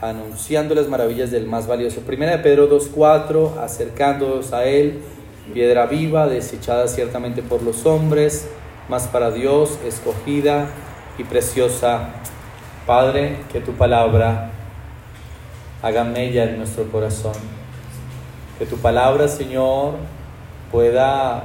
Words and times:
anunciando 0.00 0.74
las 0.74 0.88
maravillas 0.88 1.30
del 1.30 1.46
más 1.46 1.66
valioso. 1.66 2.00
Primera 2.00 2.32
de 2.32 2.38
Pedro 2.38 2.68
2.4, 2.68 3.58
acercándonos 3.58 4.52
a 4.52 4.64
Él, 4.64 5.00
piedra 5.52 5.86
viva, 5.86 6.26
desechada 6.26 6.88
ciertamente 6.88 7.42
por 7.42 7.62
los 7.62 7.86
hombres, 7.86 8.48
mas 8.88 9.06
para 9.06 9.30
Dios 9.30 9.78
escogida 9.86 10.66
y 11.18 11.24
preciosa. 11.24 12.10
Padre, 12.86 13.38
que 13.52 13.60
tu 13.60 13.72
palabra 13.72 14.50
haga 15.82 16.04
mella 16.04 16.44
en 16.44 16.58
nuestro 16.58 16.84
corazón. 16.84 17.34
Que 18.58 18.66
tu 18.66 18.76
palabra, 18.76 19.28
Señor, 19.28 19.94
pueda 20.70 21.44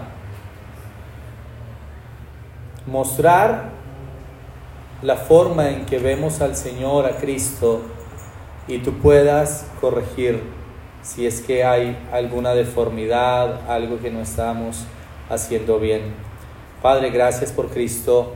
mostrar 2.86 3.70
la 5.02 5.16
forma 5.16 5.70
en 5.70 5.86
que 5.86 5.98
vemos 5.98 6.42
al 6.42 6.56
Señor, 6.56 7.06
a 7.06 7.18
Cristo, 7.18 7.82
y 8.72 8.80
tú 8.80 8.94
puedas 8.94 9.66
corregir 9.82 10.42
si 11.04 11.26
es 11.28 11.42
que 11.42 11.66
hay 11.66 11.98
alguna 12.14 12.54
deformidad, 12.54 13.70
algo 13.70 14.00
que 14.00 14.10
no 14.10 14.22
estamos 14.22 14.86
haciendo 15.30 15.78
bien. 15.78 16.14
Padre, 16.82 17.10
gracias 17.10 17.52
por 17.52 17.68
Cristo, 17.68 18.34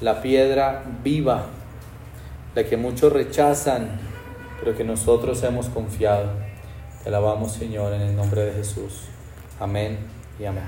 la 0.00 0.22
piedra 0.22 0.84
viva, 1.04 1.46
la 2.54 2.64
que 2.64 2.78
muchos 2.78 3.12
rechazan, 3.12 4.00
pero 4.58 4.74
que 4.74 4.84
nosotros 4.84 5.42
hemos 5.42 5.68
confiado. 5.68 6.30
Te 7.02 7.10
alabamos, 7.10 7.52
Señor, 7.52 7.92
en 7.92 8.00
el 8.00 8.16
nombre 8.16 8.42
de 8.42 8.52
Jesús. 8.52 9.02
Amén 9.60 9.98
y 10.40 10.46
amén. 10.46 10.64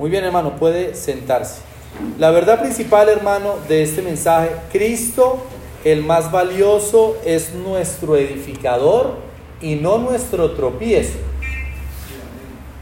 Muy 0.00 0.10
bien, 0.10 0.24
hermano, 0.24 0.56
puede 0.56 0.96
sentarse. 0.96 1.62
La 2.18 2.32
verdad 2.32 2.60
principal, 2.60 3.08
hermano, 3.08 3.54
de 3.68 3.84
este 3.84 4.02
mensaje, 4.02 4.50
Cristo, 4.72 5.44
el 5.84 6.02
más 6.02 6.32
valioso, 6.32 7.16
es 7.24 7.54
nuestro 7.54 8.16
edificador 8.16 9.16
y 9.60 9.76
no 9.76 9.98
nuestro 9.98 10.52
tropiezo. 10.52 11.18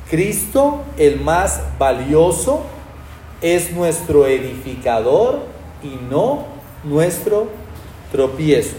Cristo, 0.08 0.82
el 0.98 1.20
más 1.20 1.62
valioso, 1.78 2.62
es 3.40 3.72
nuestro 3.72 4.26
edificador 4.26 5.40
y 5.82 5.98
no 6.10 6.44
nuestro 6.84 7.48
tropiezo. 8.12 8.76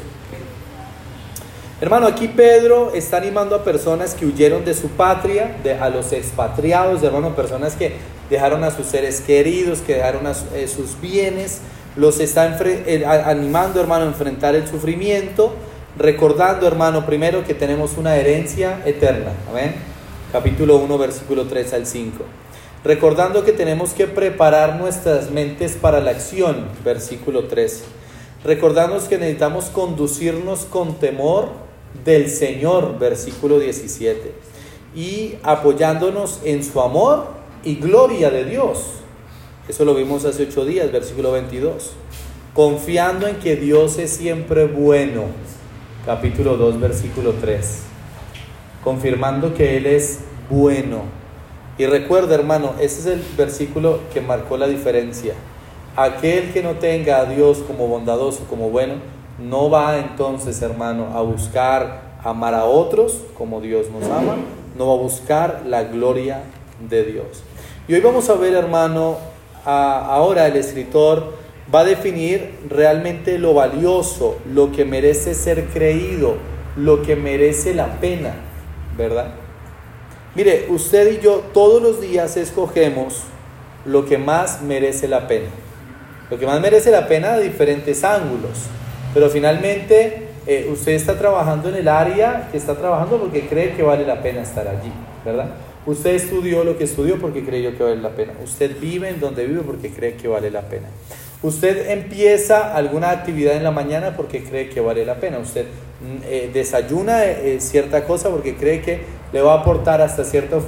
Hermano, 1.81 2.07
aquí 2.07 2.29
Pedro 2.29 2.93
está 2.93 3.17
animando 3.17 3.55
a 3.55 3.63
personas 3.65 4.13
que 4.13 4.25
huyeron 4.25 4.63
de 4.63 4.73
su 4.73 4.87
patria, 4.89 5.57
de, 5.63 5.73
a 5.73 5.89
los 5.89 6.13
expatriados, 6.13 7.03
hermano, 7.03 7.35
personas 7.35 7.75
que 7.75 7.97
dejaron 8.29 8.63
a 8.63 8.71
sus 8.71 8.85
seres 8.85 9.19
queridos, 9.19 9.79
que 9.79 9.95
dejaron 9.95 10.23
eh, 10.55 10.67
sus 10.69 11.01
bienes, 11.01 11.59
los 11.95 12.19
está 12.19 12.57
eh, 12.63 13.05
animando, 13.05 13.79
hermano, 13.79 14.05
a 14.05 14.07
enfrentar 14.07 14.55
el 14.55 14.67
sufrimiento, 14.67 15.53
recordando, 15.97 16.67
hermano, 16.67 17.05
primero 17.05 17.43
que 17.43 17.53
tenemos 17.53 17.97
una 17.97 18.15
herencia 18.15 18.81
eterna. 18.85 19.31
Amén. 19.49 19.75
Capítulo 20.31 20.77
1, 20.77 20.97
versículo 20.97 21.45
3 21.45 21.73
al 21.73 21.85
5. 21.85 22.23
Recordando 22.83 23.45
que 23.45 23.51
tenemos 23.51 23.93
que 23.93 24.07
preparar 24.07 24.77
nuestras 24.77 25.29
mentes 25.29 25.73
para 25.73 26.01
la 26.01 26.11
acción, 26.11 26.67
versículo 26.83 27.45
13. 27.45 27.83
Recordándonos 28.43 29.05
que 29.05 29.17
necesitamos 29.17 29.65
conducirnos 29.65 30.65
con 30.65 30.95
temor 30.95 31.49
del 32.03 32.29
Señor, 32.29 32.97
versículo 32.99 33.59
17. 33.59 34.33
Y 34.95 35.35
apoyándonos 35.43 36.41
en 36.43 36.63
su 36.63 36.81
amor 36.81 37.27
y 37.63 37.75
gloria 37.75 38.29
de 38.29 38.45
Dios. 38.45 39.02
Eso 39.65 39.85
lo 39.85 39.95
vimos 39.95 40.25
hace 40.25 40.43
ocho 40.43 40.65
días, 40.65 40.91
versículo 40.91 41.31
22. 41.31 41.93
Confiando 42.53 43.27
en 43.27 43.37
que 43.37 43.55
Dios 43.55 43.97
es 43.97 44.11
siempre 44.11 44.65
bueno, 44.65 45.23
capítulo 46.05 46.57
2, 46.57 46.81
versículo 46.81 47.33
3. 47.39 47.83
Confirmando 48.83 49.53
que 49.53 49.77
Él 49.77 49.85
es 49.85 50.19
bueno. 50.49 51.03
Y 51.77 51.85
recuerda, 51.85 52.35
hermano, 52.35 52.73
ese 52.81 52.99
es 52.99 53.05
el 53.05 53.23
versículo 53.37 54.01
que 54.13 54.19
marcó 54.19 54.57
la 54.57 54.67
diferencia. 54.67 55.33
Aquel 55.95 56.51
que 56.51 56.61
no 56.61 56.71
tenga 56.71 57.19
a 57.19 57.25
Dios 57.25 57.59
como 57.59 57.87
bondadoso, 57.87 58.43
como 58.49 58.69
bueno, 58.69 58.95
no 59.39 59.69
va 59.69 59.97
entonces, 59.97 60.61
hermano, 60.61 61.11
a 61.15 61.21
buscar 61.21 62.17
amar 62.21 62.53
a 62.53 62.65
otros 62.65 63.21
como 63.37 63.61
Dios 63.61 63.87
nos 63.89 64.03
ama, 64.11 64.35
no 64.77 64.87
va 64.87 64.93
a 64.93 64.97
buscar 64.97 65.63
la 65.65 65.83
gloria 65.85 66.43
de 66.89 67.05
Dios. 67.05 67.43
Y 67.87 67.93
hoy 67.93 68.01
vamos 68.01 68.29
a 68.29 68.33
ver, 68.33 68.53
hermano, 68.53 69.32
ahora 69.65 70.47
el 70.47 70.55
escritor 70.55 71.33
va 71.73 71.81
a 71.81 71.83
definir 71.83 72.59
realmente 72.69 73.37
lo 73.37 73.53
valioso, 73.53 74.37
lo 74.51 74.71
que 74.71 74.85
merece 74.85 75.33
ser 75.33 75.65
creído, 75.65 76.35
lo 76.75 77.01
que 77.01 77.15
merece 77.15 77.73
la 77.73 77.99
pena, 77.99 78.33
¿verdad? 78.97 79.27
Mire, 80.35 80.65
usted 80.69 81.19
y 81.19 81.23
yo 81.23 81.43
todos 81.53 81.81
los 81.81 82.01
días 82.01 82.37
escogemos 82.37 83.21
lo 83.85 84.05
que 84.05 84.17
más 84.17 84.61
merece 84.61 85.07
la 85.07 85.27
pena. 85.27 85.49
Lo 86.29 86.39
que 86.39 86.45
más 86.45 86.59
merece 86.59 86.89
la 86.89 87.07
pena 87.07 87.37
de 87.37 87.43
diferentes 87.43 88.03
ángulos. 88.03 88.65
Pero 89.13 89.29
finalmente 89.29 90.29
eh, 90.47 90.67
usted 90.71 90.93
está 90.93 91.17
trabajando 91.17 91.69
en 91.69 91.75
el 91.75 91.87
área 91.87 92.49
que 92.51 92.57
está 92.57 92.75
trabajando 92.75 93.17
porque 93.17 93.47
cree 93.47 93.75
que 93.75 93.83
vale 93.83 94.05
la 94.05 94.21
pena 94.21 94.41
estar 94.41 94.67
allí, 94.67 94.91
¿verdad? 95.23 95.49
Usted 95.85 96.15
estudió 96.15 96.63
lo 96.63 96.77
que 96.77 96.85
estudió 96.85 97.19
porque 97.19 97.43
creyó 97.43 97.77
que 97.77 97.83
vale 97.83 97.97
la 97.97 98.09
pena. 98.09 98.33
Usted 98.43 98.79
vive 98.79 99.09
en 99.09 99.19
donde 99.19 99.45
vive 99.45 99.61
porque 99.61 99.89
cree 99.89 100.15
que 100.15 100.27
vale 100.27 100.49
la 100.49 100.61
pena. 100.61 100.87
Usted 101.41 101.89
empieza 101.89 102.73
alguna 102.73 103.09
actividad 103.09 103.57
en 103.57 103.63
la 103.63 103.71
mañana 103.71 104.15
porque 104.15 104.43
cree 104.43 104.69
que 104.69 104.79
vale 104.79 105.05
la 105.05 105.15
pena. 105.15 105.39
Usted 105.39 105.65
mm, 105.65 106.23
eh, 106.25 106.49
desayuna 106.53 107.25
eh, 107.25 107.57
cierta 107.59 108.05
cosa 108.05 108.29
porque 108.29 108.55
cree 108.55 108.81
que 108.81 109.01
le 109.33 109.41
va 109.41 109.55
a 109.55 109.59
aportar 109.59 110.01
hasta 110.01 110.23
cierto 110.23 110.63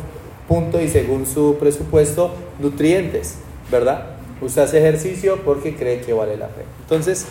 punto 0.50 0.81
y 0.81 0.90
según 0.90 1.25
su 1.25 1.58
presupuesto 1.59 2.36
nutrientes, 2.59 3.38
¿verdad? 3.72 4.06
Usted 4.42 4.64
hace 4.64 4.80
ejercicio 4.80 5.40
porque 5.46 5.75
cree 5.75 6.02
que 6.02 6.12
vale 6.12 6.36
la 6.36 6.48
pena. 6.48 6.68
Entonces, 6.81 7.25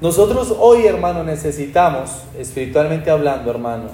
nosotros 0.00 0.56
hoy, 0.58 0.86
hermano, 0.86 1.24
necesitamos, 1.24 2.22
espiritualmente 2.38 3.10
hablando, 3.10 3.50
hermano, 3.50 3.90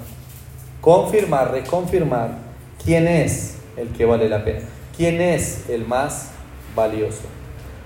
confirmar, 0.81 1.51
reconfirmar 1.51 2.37
quién 2.83 3.07
es 3.07 3.55
el 3.77 3.89
que 3.89 4.05
vale 4.05 4.29
la 4.29 4.43
pena, 4.43 4.61
quién 4.95 5.21
es 5.21 5.69
el 5.69 5.85
más 5.85 6.31
valioso. 6.75 7.23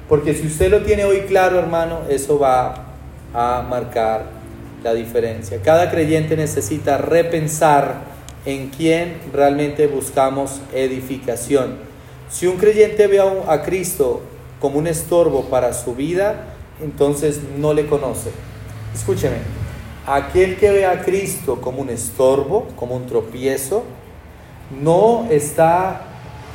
Porque 0.10 0.34
si 0.34 0.48
usted 0.48 0.70
lo 0.70 0.82
tiene 0.84 1.06
hoy 1.06 1.22
claro, 1.22 1.58
hermano, 1.58 2.02
eso 2.10 2.38
va 2.38 2.86
a 3.34 3.66
marcar 3.68 4.26
la 4.84 4.94
diferencia. 4.94 5.60
Cada 5.64 5.90
creyente 5.90 6.36
necesita 6.36 6.98
repensar 6.98 8.14
en 8.46 8.70
quién 8.70 9.18
realmente 9.32 9.88
buscamos 9.88 10.60
edificación. 10.74 11.78
Si 12.30 12.48
un 12.48 12.58
creyente 12.58 13.08
ve 13.08 13.22
a, 13.48 13.62
Cristo 13.64 14.22
como 14.60 14.80
un 14.80 14.88
estorbo 14.88 15.46
para 15.46 15.74
su 15.74 15.96
vida, 15.96 16.56
entonces 16.82 17.40
no 17.58 17.74
le 17.74 17.86
conoce. 17.86 18.32
Escúcheme, 18.94 19.38
aquel 20.06 20.58
que 20.58 20.72
ve 20.72 20.86
a 20.86 21.02
Cristo 21.02 21.62
como 21.62 21.82
un 21.82 21.90
estorbo, 21.90 22.68
como 22.76 22.96
un 22.96 23.06
tropiezo, 23.06 23.84
no 24.82 25.28
está 25.30 26.02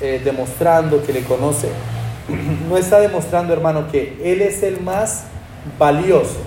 eh, 0.01 0.21
demostrando 0.25 1.03
que 1.03 1.13
le 1.13 1.23
conoce, 1.23 1.69
no 2.69 2.77
está 2.77 3.01
demostrando, 3.01 3.53
hermano, 3.53 3.91
que 3.91 4.19
Él 4.25 4.43
es 4.43 4.63
el 4.63 4.81
más 4.81 5.25
valioso. 5.79 6.39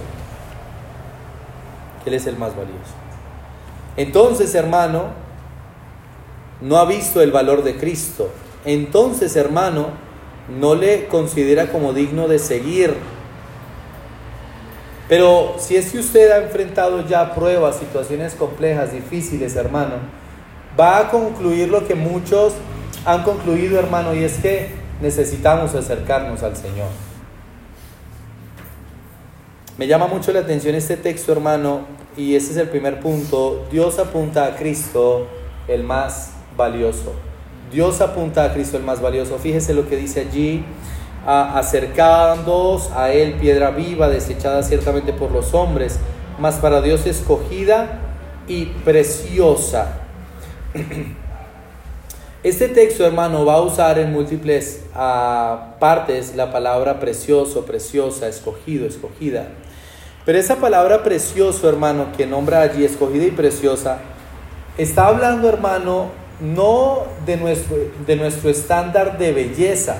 Que 2.03 2.09
Él 2.09 2.15
es 2.15 2.27
el 2.27 2.37
más 2.37 2.55
valioso. 2.55 2.93
Entonces, 3.97 4.53
hermano, 4.55 5.07
no 6.61 6.77
ha 6.77 6.85
visto 6.85 7.21
el 7.21 7.31
valor 7.31 7.63
de 7.63 7.77
Cristo. 7.77 8.29
Entonces, 8.65 9.35
hermano, 9.35 9.87
no 10.49 10.75
le 10.75 11.07
considera 11.07 11.71
como 11.71 11.93
digno 11.93 12.27
de 12.27 12.39
seguir 12.39 12.95
pero 15.11 15.55
si 15.57 15.75
es 15.75 15.91
que 15.91 15.99
usted 15.99 16.31
ha 16.31 16.37
enfrentado 16.37 17.05
ya 17.05 17.35
pruebas, 17.35 17.75
situaciones 17.75 18.33
complejas, 18.33 18.93
difíciles, 18.93 19.57
hermano, 19.57 19.95
va 20.79 20.99
a 20.99 21.11
concluir 21.11 21.67
lo 21.67 21.85
que 21.85 21.95
muchos 21.95 22.53
han 23.03 23.23
concluido, 23.23 23.77
hermano, 23.77 24.15
y 24.15 24.23
es 24.23 24.37
que 24.37 24.69
necesitamos 25.01 25.75
acercarnos 25.75 26.43
al 26.43 26.55
Señor. 26.55 26.87
Me 29.77 29.85
llama 29.85 30.07
mucho 30.07 30.31
la 30.31 30.39
atención 30.39 30.75
este 30.75 30.95
texto, 30.95 31.33
hermano, 31.33 31.81
y 32.15 32.35
ese 32.35 32.51
es 32.51 32.57
el 32.57 32.69
primer 32.69 33.01
punto. 33.01 33.65
Dios 33.69 33.99
apunta 33.99 34.45
a 34.45 34.55
Cristo, 34.55 35.27
el 35.67 35.83
más 35.83 36.31
valioso. 36.55 37.11
Dios 37.69 37.99
apunta 37.99 38.45
a 38.45 38.53
Cristo, 38.53 38.77
el 38.77 38.83
más 38.83 39.01
valioso. 39.01 39.37
Fíjese 39.39 39.73
lo 39.73 39.89
que 39.89 39.97
dice 39.97 40.21
allí 40.21 40.63
acercándoos 41.25 42.91
a 42.91 43.11
él 43.11 43.33
piedra 43.33 43.71
viva, 43.71 44.09
desechada 44.09 44.63
ciertamente 44.63 45.13
por 45.13 45.31
los 45.31 45.53
hombres, 45.53 45.99
mas 46.39 46.55
para 46.55 46.81
Dios 46.81 47.05
escogida 47.05 47.99
y 48.47 48.65
preciosa. 48.65 49.99
Este 52.43 52.69
texto, 52.69 53.05
hermano, 53.05 53.45
va 53.45 53.53
a 53.53 53.61
usar 53.61 53.99
en 53.99 54.11
múltiples 54.11 54.81
ah, 54.95 55.75
partes 55.79 56.35
la 56.35 56.51
palabra 56.51 56.99
precioso, 56.99 57.67
preciosa, 57.67 58.27
escogido, 58.27 58.87
escogida. 58.87 59.49
Pero 60.25 60.39
esa 60.39 60.55
palabra 60.55 61.03
precioso, 61.03 61.69
hermano, 61.69 62.07
que 62.17 62.25
nombra 62.25 62.61
allí, 62.61 62.83
escogida 62.83 63.25
y 63.25 63.31
preciosa, 63.31 63.99
está 64.75 65.05
hablando, 65.05 65.49
hermano, 65.49 66.09
no 66.39 67.03
de 67.27 67.37
nuestro, 67.37 67.77
de 68.07 68.15
nuestro 68.15 68.49
estándar 68.49 69.19
de 69.19 69.33
belleza. 69.33 69.97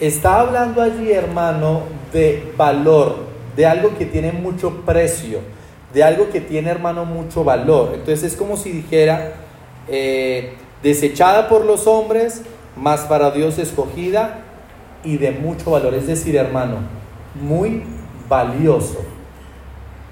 Está 0.00 0.40
hablando 0.40 0.82
allí, 0.82 1.12
hermano, 1.12 1.82
de 2.12 2.52
valor, 2.56 3.16
de 3.56 3.66
algo 3.66 3.96
que 3.96 4.06
tiene 4.06 4.32
mucho 4.32 4.82
precio, 4.84 5.40
de 5.92 6.02
algo 6.02 6.30
que 6.30 6.40
tiene, 6.40 6.70
hermano, 6.70 7.04
mucho 7.04 7.44
valor. 7.44 7.92
Entonces 7.94 8.32
es 8.32 8.36
como 8.36 8.56
si 8.56 8.72
dijera, 8.72 9.34
eh, 9.88 10.54
desechada 10.82 11.48
por 11.48 11.64
los 11.64 11.86
hombres, 11.86 12.42
más 12.76 13.02
para 13.02 13.30
Dios 13.30 13.58
escogida 13.58 14.40
y 15.04 15.18
de 15.18 15.30
mucho 15.30 15.70
valor. 15.70 15.94
Es 15.94 16.08
decir, 16.08 16.34
hermano, 16.36 16.78
muy 17.40 17.84
valioso. 18.28 19.04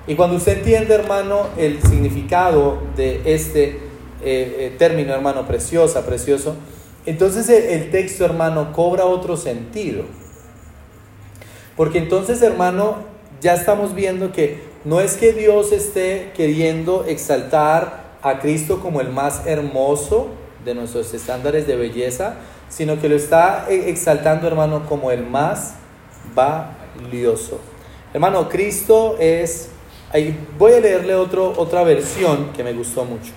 Y 0.06 0.14
cuando 0.14 0.37
usted 0.37 0.58
entiende, 0.58 0.94
hermano, 0.94 1.46
el 1.56 1.82
significado 1.82 2.79
de 2.96 3.23
este 3.25 3.64
eh, 3.69 3.81
eh, 4.25 4.75
término, 4.79 5.12
hermano, 5.12 5.46
preciosa, 5.46 6.05
precioso, 6.05 6.56
entonces 7.06 7.49
el, 7.49 7.90
texto, 7.90 8.25
hermano, 8.25 8.72
cobra 8.72 9.06
otro 9.06 9.37
sentido. 9.37 10.04
Porque 11.76 11.99
entonces, 11.99 12.43
hermano, 12.43 12.96
ya 13.40 13.54
estamos 13.54 13.94
viendo 13.94 14.32
que 14.32 14.62
no 14.84 15.00
es 15.00 15.14
que 15.14 15.32
Dios 15.32 15.72
esté 15.72 16.32
queriendo 16.37 17.04
exaltar 17.06 18.12
a 18.22 18.38
Cristo 18.38 18.81
como 18.81 19.00
el 19.00 19.08
más 19.08 19.46
hermoso 19.46 20.28
de 20.64 20.75
nuestros 20.75 21.12
estándares 21.12 21.66
de 21.66 21.76
belleza, 21.76 22.34
sino 22.69 23.00
que 23.00 23.08
lo 23.08 23.16
está 23.16 23.66
eh, 23.69 23.90
exaltando, 23.90 24.46
hermano, 24.46 24.87
como 24.88 25.10
el 25.10 25.26
más 25.26 25.75
valioso. 26.34 27.60
Hermano, 28.12 28.48
Cristo 28.48 29.16
es 29.19 29.70
Ahí 30.12 30.38
voy 30.58 30.72
a 30.75 30.81
leerle 30.81 31.14
otro, 31.14 31.55
otra 31.56 31.82
versión 31.84 32.52
que 32.52 32.62
me 32.62 32.75
gustó 32.75 33.06
mucho. 33.06 33.32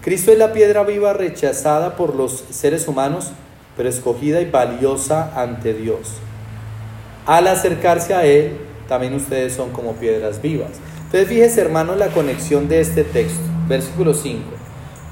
Cristo 0.00 0.32
es 0.32 0.38
la 0.38 0.52
piedra 0.52 0.84
viva 0.84 1.12
rechazada 1.12 1.96
por 1.96 2.14
los 2.14 2.44
seres 2.50 2.88
humanos, 2.88 3.32
pero 3.76 3.88
escogida 3.88 4.40
y 4.40 4.50
valiosa 4.50 5.32
ante 5.40 5.74
Dios. 5.74 6.14
Al 7.26 7.46
acercarse 7.46 8.14
a 8.14 8.24
Él, 8.24 8.56
también 8.88 9.14
ustedes 9.14 9.54
son 9.54 9.70
como 9.70 9.94
piedras 9.94 10.42
vivas. 10.42 10.70
Entonces 11.04 11.28
fíjese 11.28 11.60
hermano 11.60 11.94
la 11.94 12.08
conexión 12.08 12.68
de 12.68 12.80
este 12.80 13.04
texto. 13.04 13.42
Versículo 13.68 14.14
5. 14.14 14.42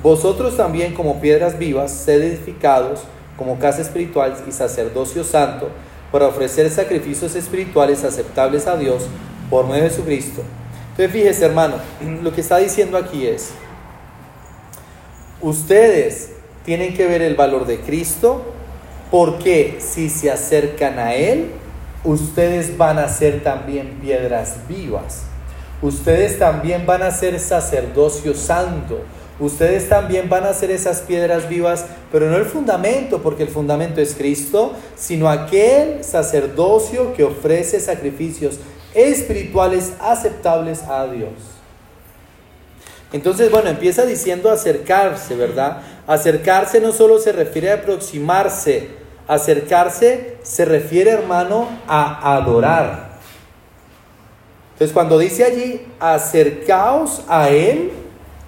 Vosotros 0.03 0.57
también 0.57 0.95
como 0.95 1.21
piedras 1.21 1.59
vivas, 1.59 1.93
sed 1.93 2.23
edificados 2.23 3.01
como 3.37 3.59
casa 3.59 3.81
espiritual 3.81 4.37
y 4.47 4.53
sacerdocio 4.53 5.25
santo, 5.25 5.69
para 6.13 6.27
ofrecer 6.27 6.69
sacrificios 6.71 7.37
espirituales 7.37 8.05
aceptables 8.05 8.67
a 8.67 8.77
Dios 8.77 9.05
por 9.49 9.67
medio 9.67 9.85
de 9.85 9.91
Jesucristo 9.91 10.43
entonces 11.01 11.13
fíjese 11.13 11.47
hermano, 11.47 11.77
lo 12.23 12.31
que 12.33 12.43
está 12.43 12.59
diciendo 12.59 12.99
aquí 12.99 13.27
es, 13.27 13.53
ustedes 15.41 16.31
tienen 16.65 16.95
que 16.95 17.07
ver 17.07 17.23
el 17.23 17.35
valor 17.35 17.67
de 17.67 17.81
Cristo 17.81 18.43
porque 19.11 19.79
si 19.81 20.09
se 20.09 20.31
acercan 20.31 20.99
a 20.99 21.15
Él, 21.15 21.51
ustedes 22.05 22.77
van 22.77 22.99
a 22.99 23.09
ser 23.09 23.43
también 23.43 23.99
piedras 24.01 24.57
vivas. 24.69 25.23
Ustedes 25.83 26.39
también 26.39 26.87
van 26.87 27.03
a 27.03 27.11
ser 27.11 27.41
sacerdocio 27.41 28.35
santo. 28.35 29.01
Ustedes 29.41 29.89
también 29.89 30.29
van 30.29 30.45
a 30.45 30.53
ser 30.53 30.71
esas 30.71 31.01
piedras 31.01 31.49
vivas, 31.49 31.87
pero 32.13 32.31
no 32.31 32.37
el 32.37 32.45
fundamento, 32.45 33.23
porque 33.23 33.43
el 33.43 33.49
fundamento 33.49 34.01
es 34.01 34.15
Cristo, 34.15 34.75
sino 34.97 35.31
aquel 35.31 36.05
sacerdocio 36.05 37.15
que 37.15 37.25
ofrece 37.25 37.81
sacrificios 37.81 38.59
espirituales 38.95 39.95
aceptables 39.99 40.83
a 40.83 41.07
Dios. 41.07 41.50
Entonces, 43.13 43.51
bueno, 43.51 43.69
empieza 43.69 44.07
diciendo 44.07 44.51
acercarse, 44.51 45.35
¿verdad? 45.35 45.83
Acercarse 46.07 46.81
no 46.81 46.93
solo 46.93 47.19
se 47.19 47.33
refiere 47.33 47.71
a 47.71 47.75
aproximarse, 47.75 48.89
acercarse 49.27 50.37
se 50.43 50.65
refiere, 50.65 51.11
hermano, 51.11 51.69
a 51.89 52.37
adorar. 52.37 53.11
Entonces, 54.75 54.95
cuando 54.95 55.19
dice 55.19 55.45
allí, 55.45 55.87
acercaos 55.99 57.23
a 57.29 57.51
Él, 57.51 57.91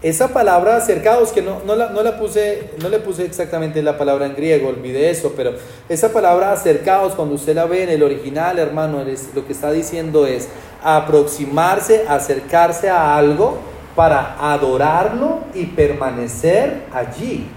esa 0.01 0.29
palabra 0.29 0.77
acercados, 0.77 1.31
que 1.31 1.43
no, 1.43 1.61
no, 1.65 1.77
la, 1.77 1.91
no, 1.91 2.03
la, 2.03 2.19
puse, 2.19 2.71
no 2.81 2.89
le 2.89 2.99
puse 3.01 3.25
exactamente 3.25 3.83
la 3.83 3.99
palabra 3.99 4.27
en 4.27 4.35
griego, 4.35 4.69
olvidé 4.69 5.11
eso, 5.11 5.35
pero 5.37 5.55
esa 5.89 6.13
palabra 6.13 6.53
acercados, 6.53 7.15
cuando 7.15 7.35
usted 7.35 7.55
la 7.55 7.67
ve 7.67 7.85
en 7.85 7.91
el 7.91 8.03
original, 8.03 8.59
hermano, 8.59 9.05
lo 9.35 9.47
que 9.47 9.53
está 9.53 9.71
diciendo 9.71 10.27
es 10.27 10.49
aproximarse, 10.83 12.05
acercarse 12.09 12.89
a 12.89 13.17
algo 13.17 13.72
para 13.95 14.37
adorarlo 14.53 15.41
y 15.55 15.67
permanecer 15.67 16.87
allí. 16.93 17.49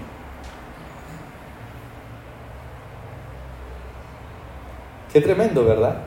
Qué 5.11 5.21
tremendo, 5.21 5.63
¿verdad? 5.63 5.97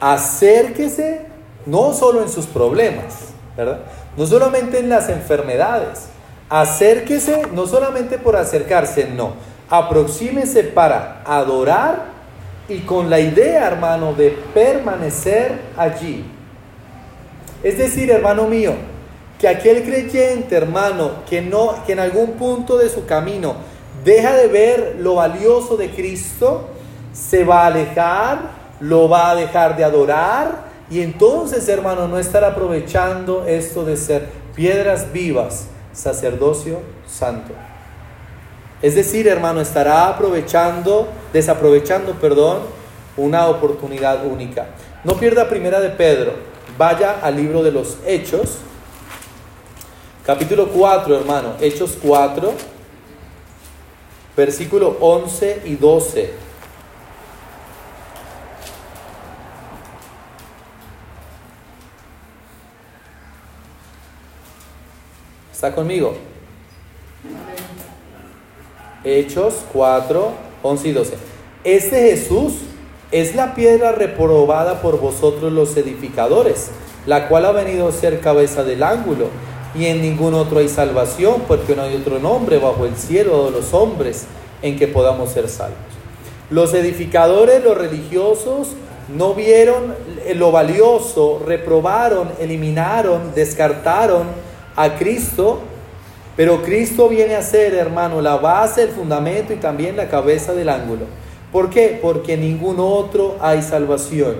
Acérquese 0.00 1.26
no 1.66 1.92
solo 1.92 2.22
en 2.22 2.28
sus 2.28 2.46
problemas, 2.46 3.28
¿verdad? 3.56 3.80
no 4.16 4.26
solamente 4.26 4.78
en 4.78 4.88
las 4.88 5.08
enfermedades. 5.08 6.08
Acérquese, 6.48 7.42
no 7.52 7.66
solamente 7.66 8.18
por 8.18 8.36
acercarse, 8.36 9.08
no. 9.08 9.34
Aproxímese 9.68 10.64
para 10.64 11.22
adorar 11.24 12.06
y 12.68 12.80
con 12.80 13.08
la 13.08 13.20
idea, 13.20 13.66
hermano, 13.66 14.14
de 14.14 14.30
permanecer 14.52 15.60
allí. 15.76 16.24
Es 17.62 17.78
decir, 17.78 18.10
hermano 18.10 18.46
mío, 18.46 18.72
que 19.40 19.48
aquel 19.48 19.82
creyente, 19.84 20.54
hermano, 20.54 21.24
que 21.28 21.40
no 21.40 21.84
que 21.86 21.92
en 21.92 22.00
algún 22.00 22.32
punto 22.32 22.76
de 22.76 22.88
su 22.88 23.06
camino 23.06 23.54
deja 24.04 24.34
de 24.34 24.48
ver 24.48 24.96
lo 24.98 25.14
valioso 25.16 25.76
de 25.76 25.90
Cristo, 25.90 26.68
se 27.12 27.44
va 27.44 27.62
a 27.62 27.66
alejar, 27.66 28.38
lo 28.80 29.08
va 29.08 29.30
a 29.30 29.34
dejar 29.34 29.76
de 29.76 29.84
adorar 29.84 30.70
y 30.90 31.00
entonces, 31.02 31.68
hermano, 31.68 32.08
no 32.08 32.18
estar 32.18 32.44
aprovechando 32.44 33.44
esto 33.46 33.84
de 33.84 33.96
ser 33.96 34.28
piedras 34.54 35.12
vivas, 35.12 35.66
sacerdocio 35.92 36.80
santo. 37.06 37.52
Es 38.82 38.94
decir, 38.94 39.28
hermano, 39.28 39.60
estará 39.60 40.08
aprovechando, 40.08 41.08
desaprovechando, 41.32 42.14
perdón, 42.14 42.58
una 43.16 43.46
oportunidad 43.48 44.26
única. 44.26 44.66
No 45.04 45.14
pierda 45.14 45.48
primera 45.48 45.80
de 45.80 45.90
Pedro. 45.90 46.32
Vaya 46.78 47.18
al 47.22 47.36
libro 47.36 47.62
de 47.62 47.72
los 47.72 47.98
Hechos. 48.06 48.58
Capítulo 50.30 50.68
4, 50.68 51.16
hermano. 51.16 51.54
Hechos 51.60 51.98
4, 52.00 52.52
versículo 54.36 54.96
11 55.00 55.62
y 55.64 55.74
12. 55.74 56.30
¿Está 65.52 65.74
conmigo? 65.74 66.14
Hechos 69.02 69.64
4, 69.72 70.32
11 70.62 70.88
y 70.88 70.92
12. 70.92 71.16
Este 71.64 72.02
Jesús 72.02 72.52
es 73.10 73.34
la 73.34 73.56
piedra 73.56 73.90
reprobada 73.90 74.80
por 74.80 75.00
vosotros 75.00 75.52
los 75.52 75.76
edificadores, 75.76 76.70
la 77.06 77.26
cual 77.26 77.46
ha 77.46 77.50
venido 77.50 77.88
a 77.88 77.92
ser 77.92 78.20
cabeza 78.20 78.62
del 78.62 78.84
ángulo, 78.84 79.26
y 79.74 79.86
en 79.86 80.02
ningún 80.02 80.34
otro 80.34 80.58
hay 80.58 80.68
salvación, 80.68 81.42
porque 81.46 81.76
no 81.76 81.82
hay 81.82 81.94
otro 81.96 82.18
nombre 82.18 82.58
bajo 82.58 82.86
el 82.86 82.96
cielo 82.96 83.46
de 83.46 83.52
los 83.52 83.72
hombres 83.72 84.26
en 84.62 84.78
que 84.78 84.88
podamos 84.88 85.30
ser 85.30 85.48
salvos. 85.48 85.78
Los 86.50 86.74
edificadores, 86.74 87.62
los 87.62 87.76
religiosos, 87.78 88.68
no 89.16 89.34
vieron 89.34 89.94
lo 90.34 90.52
valioso, 90.52 91.40
reprobaron, 91.44 92.30
eliminaron, 92.38 93.32
descartaron 93.34 94.24
a 94.76 94.96
Cristo, 94.96 95.60
pero 96.36 96.62
Cristo 96.62 97.08
viene 97.08 97.34
a 97.34 97.42
ser, 97.42 97.74
hermano, 97.74 98.20
la 98.20 98.36
base, 98.36 98.82
el 98.82 98.90
fundamento 98.90 99.52
y 99.52 99.56
también 99.56 99.96
la 99.96 100.08
cabeza 100.08 100.54
del 100.54 100.68
ángulo. 100.68 101.06
¿Por 101.52 101.70
qué? 101.70 101.98
Porque 102.00 102.36
ningún 102.36 102.76
otro 102.78 103.36
hay 103.40 103.62
salvación. 103.62 104.36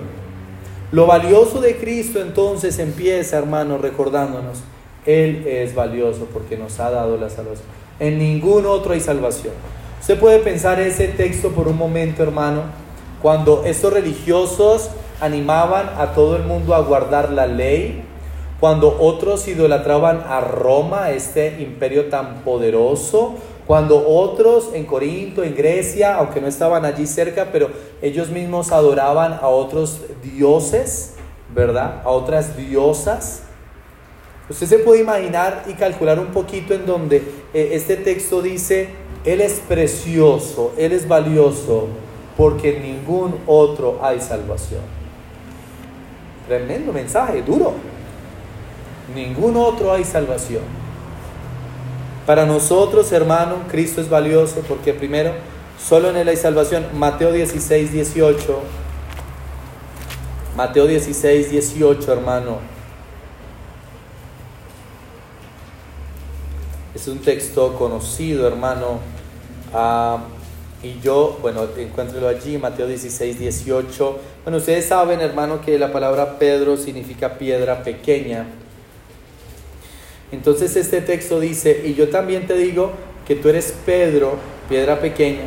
Lo 0.91 1.05
valioso 1.05 1.61
de 1.61 1.77
Cristo 1.77 2.21
entonces 2.21 2.79
empieza, 2.79 3.37
hermano, 3.37 3.77
recordándonos, 3.77 4.59
Él 5.05 5.45
es 5.47 5.73
valioso 5.73 6.27
porque 6.31 6.57
nos 6.57 6.79
ha 6.79 6.91
dado 6.91 7.17
la 7.17 7.29
salvación. 7.29 7.67
En 7.99 8.17
ningún 8.17 8.65
otro 8.65 8.93
hay 8.93 8.99
salvación. 8.99 9.53
Usted 9.99 10.19
puede 10.19 10.39
pensar 10.39 10.79
ese 10.79 11.07
texto 11.07 11.49
por 11.51 11.67
un 11.67 11.77
momento, 11.77 12.23
hermano, 12.23 12.63
cuando 13.21 13.63
estos 13.65 13.93
religiosos 13.93 14.89
animaban 15.19 15.89
a 15.97 16.13
todo 16.13 16.35
el 16.35 16.43
mundo 16.43 16.73
a 16.73 16.81
guardar 16.81 17.31
la 17.31 17.45
ley, 17.45 18.03
cuando 18.59 18.97
otros 18.99 19.47
idolatraban 19.47 20.23
a 20.27 20.41
Roma, 20.41 21.11
este 21.11 21.61
imperio 21.61 22.09
tan 22.09 22.41
poderoso, 22.43 23.35
cuando 23.65 24.07
otros 24.07 24.69
en 24.73 24.85
Corinto, 24.85 25.43
en 25.43 25.55
Grecia, 25.55 26.15
aunque 26.15 26.41
no 26.41 26.47
estaban 26.47 26.83
allí 26.85 27.07
cerca, 27.07 27.49
pero 27.51 27.69
ellos 28.01 28.29
mismos 28.29 28.71
adoraban 28.71 29.33
a 29.33 29.47
otros 29.47 30.01
dioses, 30.23 31.13
¿verdad? 31.53 32.01
A 32.03 32.09
otras 32.09 32.57
diosas. 32.57 33.43
Usted 34.51 34.67
se 34.67 34.79
puede 34.79 34.99
imaginar 34.99 35.63
y 35.65 35.75
calcular 35.75 36.19
un 36.19 36.27
poquito 36.27 36.73
en 36.73 36.85
donde 36.85 37.23
eh, 37.53 37.69
este 37.71 37.95
texto 37.95 38.41
dice, 38.41 38.89
Él 39.23 39.39
es 39.39 39.61
precioso, 39.65 40.73
Él 40.77 40.91
es 40.91 41.07
valioso, 41.07 41.87
porque 42.35 42.75
en 42.75 42.83
ningún 42.83 43.35
otro 43.47 43.99
hay 44.03 44.19
salvación. 44.19 44.81
Tremendo 46.49 46.91
mensaje, 46.91 47.41
duro. 47.41 47.75
Ningún 49.15 49.55
otro 49.55 49.93
hay 49.93 50.03
salvación. 50.03 50.63
Para 52.25 52.45
nosotros, 52.45 53.09
hermano, 53.13 53.55
Cristo 53.69 54.01
es 54.01 54.09
valioso 54.09 54.61
porque 54.67 54.93
primero, 54.93 55.31
solo 55.81 56.09
en 56.09 56.17
Él 56.17 56.27
hay 56.27 56.35
salvación. 56.35 56.87
Mateo 56.93 57.31
16, 57.31 57.93
18. 57.93 58.59
Mateo 60.57 60.87
16, 60.87 61.51
18, 61.51 62.11
hermano. 62.11 62.70
Es 66.93 67.07
un 67.07 67.19
texto 67.19 67.75
conocido, 67.75 68.47
hermano. 68.47 68.99
Ah, 69.73 70.23
y 70.83 70.99
yo, 70.99 71.37
bueno, 71.41 71.67
encuéntrelo 71.77 72.27
allí, 72.27 72.57
Mateo 72.57 72.87
16, 72.87 73.39
18. 73.39 74.19
Bueno, 74.43 74.57
ustedes 74.57 74.85
saben, 74.85 75.21
hermano, 75.21 75.61
que 75.61 75.79
la 75.79 75.93
palabra 75.93 76.37
Pedro 76.37 76.75
significa 76.75 77.37
piedra 77.37 77.83
pequeña. 77.83 78.47
Entonces 80.31 80.75
este 80.75 81.01
texto 81.01 81.39
dice, 81.39 81.83
y 81.85 81.93
yo 81.93 82.09
también 82.09 82.47
te 82.47 82.55
digo 82.55 82.91
que 83.27 83.35
tú 83.35 83.49
eres 83.49 83.73
Pedro, 83.85 84.35
piedra 84.67 84.99
pequeña, 84.99 85.43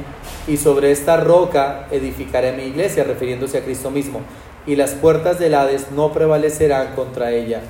y 0.47 0.57
sobre 0.57 0.93
esta 0.93 1.17
roca 1.17 1.89
edificaré 1.91 2.53
mi 2.53 2.65
iglesia, 2.65 3.05
refiriéndose 3.05 3.59
a 3.59 3.65
Cristo 3.65 3.91
mismo, 3.91 4.21
y 4.67 4.77
las 4.77 4.93
puertas 4.93 5.39
del 5.39 5.55
Hades 5.55 5.91
no 5.91 6.13
prevalecerán 6.13 6.95
contra 6.95 7.33
ella. 7.33 7.61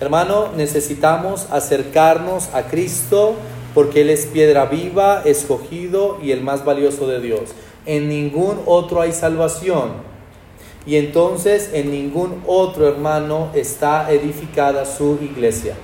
Hermano, 0.00 0.48
necesitamos 0.56 1.46
acercarnos 1.50 2.48
a 2.54 2.62
Cristo 2.62 3.34
porque 3.74 4.00
Él 4.00 4.08
es 4.08 4.24
piedra 4.24 4.64
viva, 4.64 5.20
escogido 5.26 6.18
y 6.22 6.32
el 6.32 6.40
más 6.40 6.64
valioso 6.64 7.06
de 7.06 7.20
Dios. 7.20 7.50
En 7.84 8.08
ningún 8.08 8.60
otro 8.64 9.02
hay 9.02 9.12
salvación. 9.12 9.92
Y 10.86 10.96
entonces 10.96 11.70
en 11.74 11.90
ningún 11.90 12.42
otro 12.46 12.88
hermano 12.88 13.50
está 13.54 14.10
edificada 14.10 14.86
su 14.86 15.18
iglesia. 15.20 15.74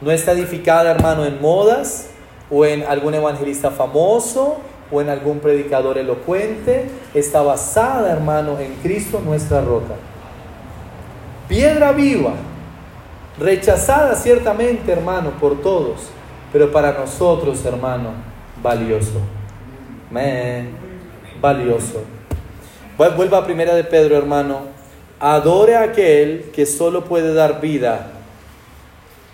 No 0.00 0.10
está 0.10 0.32
edificada, 0.32 0.90
hermano, 0.90 1.26
en 1.26 1.40
modas 1.40 2.06
o 2.50 2.64
en 2.64 2.82
algún 2.84 3.14
evangelista 3.14 3.70
famoso 3.70 4.56
o 4.90 5.02
en 5.02 5.10
algún 5.10 5.40
predicador 5.40 5.98
elocuente. 5.98 6.86
Está 7.12 7.42
basada, 7.42 8.10
hermano, 8.10 8.58
en 8.58 8.74
Cristo, 8.76 9.20
nuestra 9.22 9.60
roca. 9.60 9.94
Piedra 11.48 11.92
viva, 11.92 12.34
rechazada 13.38 14.14
ciertamente, 14.14 14.92
hermano, 14.92 15.32
por 15.40 15.60
todos, 15.60 16.08
pero 16.52 16.70
para 16.72 16.92
nosotros, 16.92 17.64
hermano, 17.64 18.12
valioso. 18.62 19.20
Amén. 20.10 20.70
Valioso. 21.40 22.02
Vuelva 22.96 23.38
a 23.38 23.44
primera 23.44 23.74
de 23.74 23.84
Pedro, 23.84 24.16
hermano. 24.16 24.62
Adore 25.20 25.76
a 25.76 25.82
aquel 25.82 26.50
que 26.52 26.66
solo 26.66 27.04
puede 27.04 27.34
dar 27.34 27.60
vida 27.60 28.12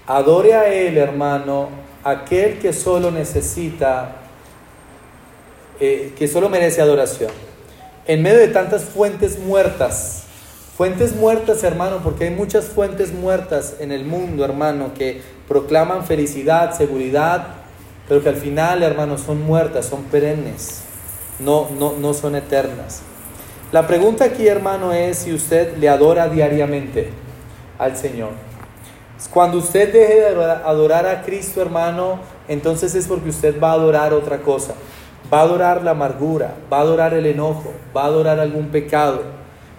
Adore 0.07 0.53
a 0.53 0.69
Él, 0.69 0.99
hermano, 0.99 1.71
aquel 2.03 2.59
que 2.59 2.75
solo 2.75 3.11
necesita, 3.11 4.17
eh, 5.81 6.13
que 6.19 6.29
solo 6.29 6.51
merece 6.51 6.83
adoración. 6.83 7.31
En 8.07 8.23
medio 8.23 8.39
de 8.39 8.49
tantas 8.49 8.85
fuentes 8.85 9.39
muertas, 9.39 10.24
fuentes 10.77 11.15
muertas, 11.15 11.63
hermano, 11.63 12.01
porque 12.03 12.25
hay 12.25 12.31
muchas 12.31 12.67
fuentes 12.67 13.13
muertas 13.13 13.77
en 13.81 13.93
el 13.93 14.05
mundo, 14.05 14.45
hermano, 14.45 14.93
que 14.95 15.23
proclaman 15.47 16.05
felicidad, 16.05 16.77
seguridad, 16.77 17.47
pero 18.09 18.23
que 18.23 18.29
al 18.29 18.37
final, 18.37 18.83
hermano, 18.83 19.19
son 19.19 19.43
muertas, 19.43 19.87
son 19.87 20.05
perennes, 20.05 20.83
no, 21.39 21.69
no, 21.79 21.95
no 21.99 22.15
son 22.15 22.35
eternas. 22.37 23.03
La 23.73 23.87
pregunta 23.87 24.25
aquí, 24.25 24.47
hermano, 24.47 24.93
es 24.93 25.19
si 25.19 25.33
usted 25.33 25.77
le 25.79 25.89
adora 25.89 26.29
diariamente 26.29 27.11
al 27.79 27.97
Señor. 27.97 28.31
Cuando 29.33 29.59
usted 29.59 29.93
deje 29.93 30.15
de 30.15 30.43
adorar 30.43 31.07
a 31.07 31.23
Cristo, 31.23 31.63
hermano, 31.63 32.21
entonces 32.47 32.95
es 32.95 33.07
porque 33.07 33.31
usted 33.31 33.61
va 33.61 33.71
a 33.71 33.75
adorar 33.75 34.13
otra 34.13 34.39
cosa. 34.39 34.75
Va 35.33 35.39
a 35.39 35.43
adorar 35.43 35.83
la 35.83 35.93
amargura, 35.93 36.55
va 36.73 36.79
a 36.79 36.81
adorar 36.83 37.15
el 37.15 37.27
enojo, 37.27 37.73
va 37.97 38.03
a 38.03 38.07
adorar 38.07 38.39
algún 38.39 38.69
pecado. 38.69 39.23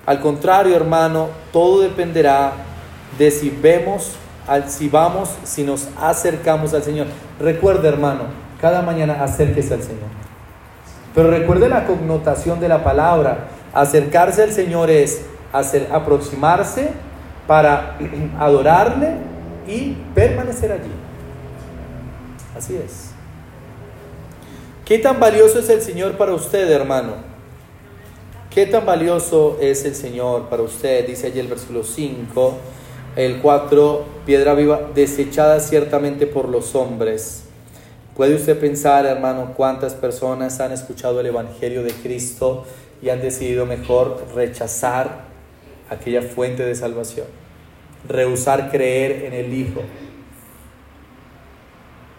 Al 0.05 0.21
contrario, 0.21 0.75
hermano, 0.75 1.29
todo 1.51 1.81
dependerá 1.81 2.53
de 3.17 3.31
si 3.31 3.49
vemos, 3.49 4.13
si 4.67 4.87
vamos, 4.87 5.29
si 5.43 5.63
nos 5.63 5.87
acercamos 5.99 6.73
al 6.73 6.83
Señor. 6.83 7.07
Recuerde, 7.39 7.87
hermano, 7.87 8.23
cada 8.61 8.81
mañana 8.81 9.23
acérquese 9.23 9.73
al 9.73 9.81
Señor. 9.81 10.09
Pero 11.15 11.31
recuerde 11.31 11.69
la 11.69 11.85
connotación 11.85 12.59
de 12.59 12.67
la 12.67 12.83
palabra. 12.83 13.47
Acercarse 13.73 14.43
al 14.43 14.51
Señor 14.51 14.89
es 14.91 15.25
hacer, 15.51 15.87
aproximarse 15.91 16.89
para 17.47 17.97
adorarle 18.39 19.15
y 19.67 19.97
permanecer 20.13 20.71
allí. 20.71 20.91
Así 22.55 22.75
es. 22.75 23.11
¿Qué 24.85 24.99
tan 24.99 25.19
valioso 25.19 25.59
es 25.59 25.69
el 25.69 25.81
Señor 25.81 26.15
para 26.15 26.33
usted, 26.33 26.69
hermano? 26.71 27.34
¿Qué 28.55 28.65
tan 28.65 28.85
valioso 28.85 29.57
es 29.59 29.83
el 29.83 29.95
Señor 29.95 30.43
para 30.43 30.63
usted? 30.63 31.05
Dice 31.05 31.27
allí 31.27 31.41
el 31.41 31.47
versículo 31.47 31.83
5, 31.83 32.57
el 33.17 33.41
4, 33.41 34.05
piedra 34.25 34.53
viva, 34.53 34.91
desechada 34.95 35.59
ciertamente 35.59 36.25
por 36.25 36.47
los 36.47 36.73
hombres. 36.73 37.43
¿Puede 38.15 38.33
usted 38.33 38.57
pensar, 38.57 39.05
hermano, 39.05 39.51
cuántas 39.57 39.93
personas 39.93 40.61
han 40.61 40.71
escuchado 40.71 41.19
el 41.19 41.25
Evangelio 41.25 41.83
de 41.83 41.91
Cristo 41.91 42.63
y 43.01 43.09
han 43.09 43.21
decidido 43.21 43.65
mejor 43.65 44.25
rechazar 44.33 45.25
aquella 45.89 46.21
fuente 46.21 46.63
de 46.63 46.75
salvación? 46.75 47.27
rehusar 48.07 48.71
creer 48.71 49.25
en 49.25 49.33
el 49.33 49.53
Hijo. 49.53 49.81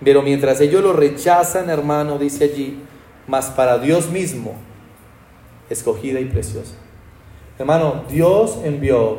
Pero 0.04 0.20
mientras 0.20 0.60
ellos 0.60 0.82
lo 0.82 0.92
rechazan, 0.92 1.70
hermano, 1.70 2.18
dice 2.18 2.44
allí, 2.44 2.78
mas 3.26 3.46
para 3.46 3.78
Dios 3.78 4.10
mismo, 4.10 4.56
escogida 5.70 6.20
y 6.20 6.26
preciosa. 6.26 6.74
Hermano, 7.58 8.04
Dios 8.08 8.58
envió 8.64 9.18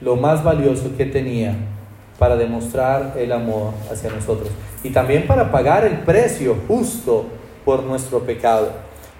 lo 0.00 0.16
más 0.16 0.42
valioso 0.44 0.96
que 0.96 1.06
tenía 1.06 1.54
para 2.18 2.36
demostrar 2.36 3.14
el 3.16 3.32
amor 3.32 3.72
hacia 3.90 4.10
nosotros 4.10 4.50
y 4.84 4.90
también 4.90 5.26
para 5.26 5.50
pagar 5.50 5.84
el 5.84 5.98
precio 5.98 6.56
justo 6.68 7.26
por 7.64 7.82
nuestro 7.82 8.20
pecado. 8.20 8.72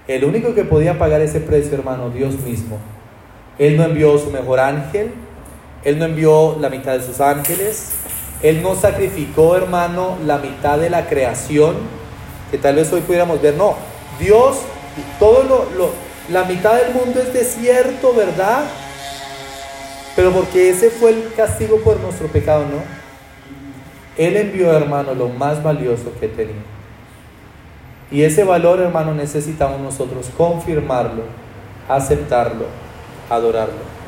El 0.06 0.24
único 0.24 0.54
que 0.54 0.64
podía 0.64 0.98
pagar 0.98 1.20
ese 1.20 1.40
precio, 1.40 1.74
hermano, 1.74 2.10
Dios 2.10 2.34
mismo. 2.40 2.78
Él 3.58 3.76
no 3.76 3.84
envió 3.84 4.18
su 4.18 4.30
mejor 4.30 4.60
ángel, 4.60 5.12
él 5.84 5.98
no 5.98 6.04
envió 6.04 6.56
la 6.60 6.68
mitad 6.68 6.92
de 6.92 7.02
sus 7.02 7.20
ángeles. 7.20 7.92
Él 8.42 8.62
no 8.62 8.74
sacrificó, 8.74 9.56
hermano, 9.56 10.16
la 10.26 10.38
mitad 10.38 10.78
de 10.78 10.90
la 10.90 11.06
creación, 11.06 11.76
que 12.50 12.58
tal 12.58 12.76
vez 12.76 12.92
hoy 12.92 13.00
pudiéramos 13.00 13.40
ver. 13.40 13.54
No, 13.54 13.74
Dios, 14.18 14.58
todo 15.18 15.44
lo, 15.76 15.90
la 16.30 16.44
mitad 16.44 16.74
del 16.74 16.94
mundo 16.94 17.20
es 17.20 17.32
desierto, 17.32 18.14
¿verdad? 18.14 18.64
Pero 20.14 20.30
porque 20.32 20.70
ese 20.70 20.90
fue 20.90 21.10
el 21.10 21.32
castigo 21.34 21.78
por 21.78 21.98
nuestro 22.00 22.28
pecado, 22.28 22.64
¿no? 22.64 22.82
Él 24.16 24.36
envió, 24.36 24.72
hermano, 24.72 25.14
lo 25.14 25.28
más 25.28 25.62
valioso 25.62 26.12
que 26.20 26.28
tenía. 26.28 26.62
Y 28.10 28.22
ese 28.22 28.44
valor, 28.44 28.80
hermano, 28.80 29.14
necesitamos 29.14 29.80
nosotros 29.80 30.30
confirmarlo, 30.36 31.22
aceptarlo, 31.88 32.66
adorarlo. 33.30 34.02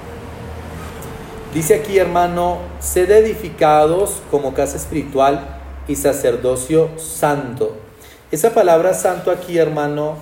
Dice 1.54 1.74
aquí, 1.74 1.98
hermano, 1.98 2.58
sed 2.80 3.10
edificados 3.10 4.20
como 4.30 4.52
casa 4.52 4.76
espiritual 4.76 5.40
y 5.88 5.96
sacerdocio 5.96 6.90
santo. 6.98 7.76
Esa 8.30 8.52
palabra 8.52 8.92
santo 8.92 9.30
aquí, 9.30 9.56
hermano, 9.56 10.16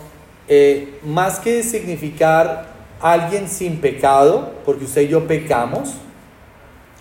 eh, 0.49 0.99
más 1.04 1.38
que 1.38 1.62
significar 1.62 2.72
alguien 3.00 3.49
sin 3.49 3.80
pecado, 3.80 4.52
porque 4.64 4.84
usted 4.84 5.02
y 5.02 5.08
yo 5.08 5.26
pecamos, 5.26 5.94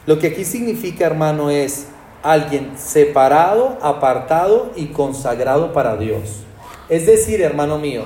lo 0.06 0.18
que 0.20 0.28
aquí 0.28 0.46
significa, 0.46 1.06
hermano, 1.06 1.50
es 1.50 1.88
alguien 2.24 2.72
separado, 2.78 3.78
apartado 3.82 4.72
y 4.76 4.88
consagrado 4.88 5.74
para 5.74 5.96
Dios. 5.98 6.44
Es 6.90 7.06
decir, 7.06 7.42
hermano 7.42 7.78
mío, 7.78 8.04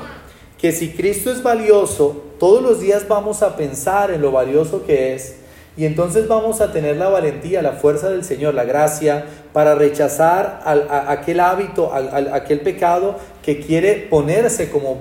que 0.57 0.71
si 0.71 0.91
Cristo 0.91 1.31
es 1.31 1.41
valioso, 1.41 2.23
todos 2.39 2.61
los 2.61 2.79
días 2.79 3.07
vamos 3.07 3.41
a 3.43 3.55
pensar 3.55 4.11
en 4.11 4.21
lo 4.21 4.31
valioso 4.31 4.85
que 4.85 5.15
es 5.15 5.37
y 5.77 5.85
entonces 5.85 6.27
vamos 6.27 6.61
a 6.61 6.71
tener 6.71 6.95
la 6.97 7.09
valentía, 7.09 7.61
la 7.61 7.73
fuerza 7.73 8.09
del 8.09 8.23
Señor, 8.23 8.53
la 8.53 8.63
gracia 8.63 9.25
para 9.51 9.75
rechazar 9.75 10.61
aquel 11.07 11.39
hábito, 11.39 11.91
aquel 11.93 12.61
pecado 12.61 13.17
que 13.43 13.59
quiere 13.59 14.07
ponerse 14.09 14.69
como 14.69 14.99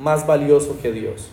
más 0.00 0.26
valioso 0.26 0.76
que 0.82 0.90
Dios. 0.90 1.28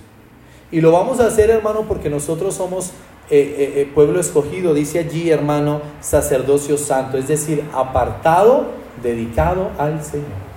Y 0.69 0.81
lo 0.81 0.91
vamos 0.91 1.19
a 1.19 1.27
hacer, 1.27 1.49
hermano, 1.49 1.85
porque 1.87 2.09
nosotros 2.09 2.53
somos 2.53 2.91
eh, 3.29 3.73
eh, 3.75 3.91
pueblo 3.93 4.19
escogido, 4.19 4.73
dice 4.73 4.99
allí, 4.99 5.31
hermano, 5.31 5.81
sacerdocio 6.01 6.77
santo, 6.77 7.17
es 7.17 7.27
decir, 7.27 7.63
apartado, 7.73 8.67
dedicado 9.01 9.71
al 9.77 10.03
Señor. 10.03 10.47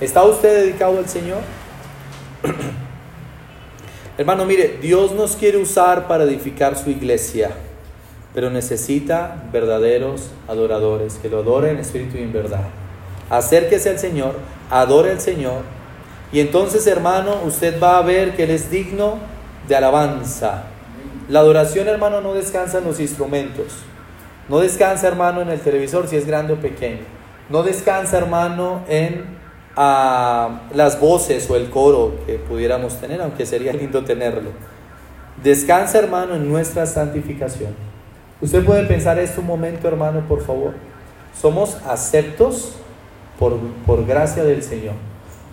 ¿Está 0.00 0.24
usted 0.24 0.62
dedicado 0.64 0.98
al 0.98 1.08
Señor? 1.08 1.38
Hermano, 4.18 4.44
mire, 4.44 4.78
Dios 4.80 5.12
nos 5.12 5.36
quiere 5.36 5.58
usar 5.58 6.08
para 6.08 6.24
edificar 6.24 6.76
su 6.76 6.90
iglesia, 6.90 7.50
pero 8.34 8.50
necesita 8.50 9.44
verdaderos 9.52 10.30
adoradores 10.48 11.14
que 11.14 11.28
lo 11.28 11.38
adoren 11.38 11.76
en 11.76 11.78
espíritu 11.78 12.16
y 12.18 12.22
en 12.22 12.32
verdad. 12.32 12.64
Acérquese 13.30 13.90
al 13.90 13.98
Señor, 13.98 14.34
adore 14.70 15.12
al 15.12 15.20
Señor, 15.20 15.62
y 16.32 16.40
entonces, 16.40 16.86
hermano, 16.86 17.40
usted 17.44 17.80
va 17.80 17.98
a 17.98 18.02
ver 18.02 18.36
que 18.36 18.44
Él 18.44 18.50
es 18.50 18.70
digno 18.70 19.18
de 19.66 19.76
alabanza. 19.76 20.64
La 21.28 21.40
adoración, 21.40 21.88
hermano, 21.88 22.20
no 22.20 22.34
descansa 22.34 22.78
en 22.78 22.84
los 22.84 23.00
instrumentos. 23.00 23.66
No 24.48 24.60
descansa, 24.60 25.08
hermano, 25.08 25.42
en 25.42 25.50
el 25.50 25.60
televisor 25.60 26.08
si 26.08 26.16
es 26.16 26.26
grande 26.26 26.54
o 26.54 26.56
pequeño. 26.56 27.02
No 27.48 27.62
descansa, 27.62 28.18
hermano, 28.18 28.82
en 28.88 29.38
a 29.80 30.62
las 30.74 30.98
voces 30.98 31.48
o 31.48 31.54
el 31.54 31.70
coro 31.70 32.14
que 32.26 32.34
pudiéramos 32.34 33.00
tener, 33.00 33.22
aunque 33.22 33.46
sería 33.46 33.72
lindo 33.72 34.04
tenerlo. 34.04 34.50
Descansa, 35.44 36.00
hermano, 36.00 36.34
en 36.34 36.48
nuestra 36.48 36.84
santificación. 36.84 37.76
Usted 38.40 38.64
puede 38.64 38.84
pensar 38.86 39.20
esto 39.20 39.40
un 39.40 39.46
momento, 39.46 39.86
hermano, 39.86 40.22
por 40.26 40.44
favor. 40.44 40.74
Somos 41.40 41.76
aceptos 41.86 42.72
por, 43.38 43.56
por 43.86 44.04
gracia 44.04 44.42
del 44.42 44.64
Señor. 44.64 44.94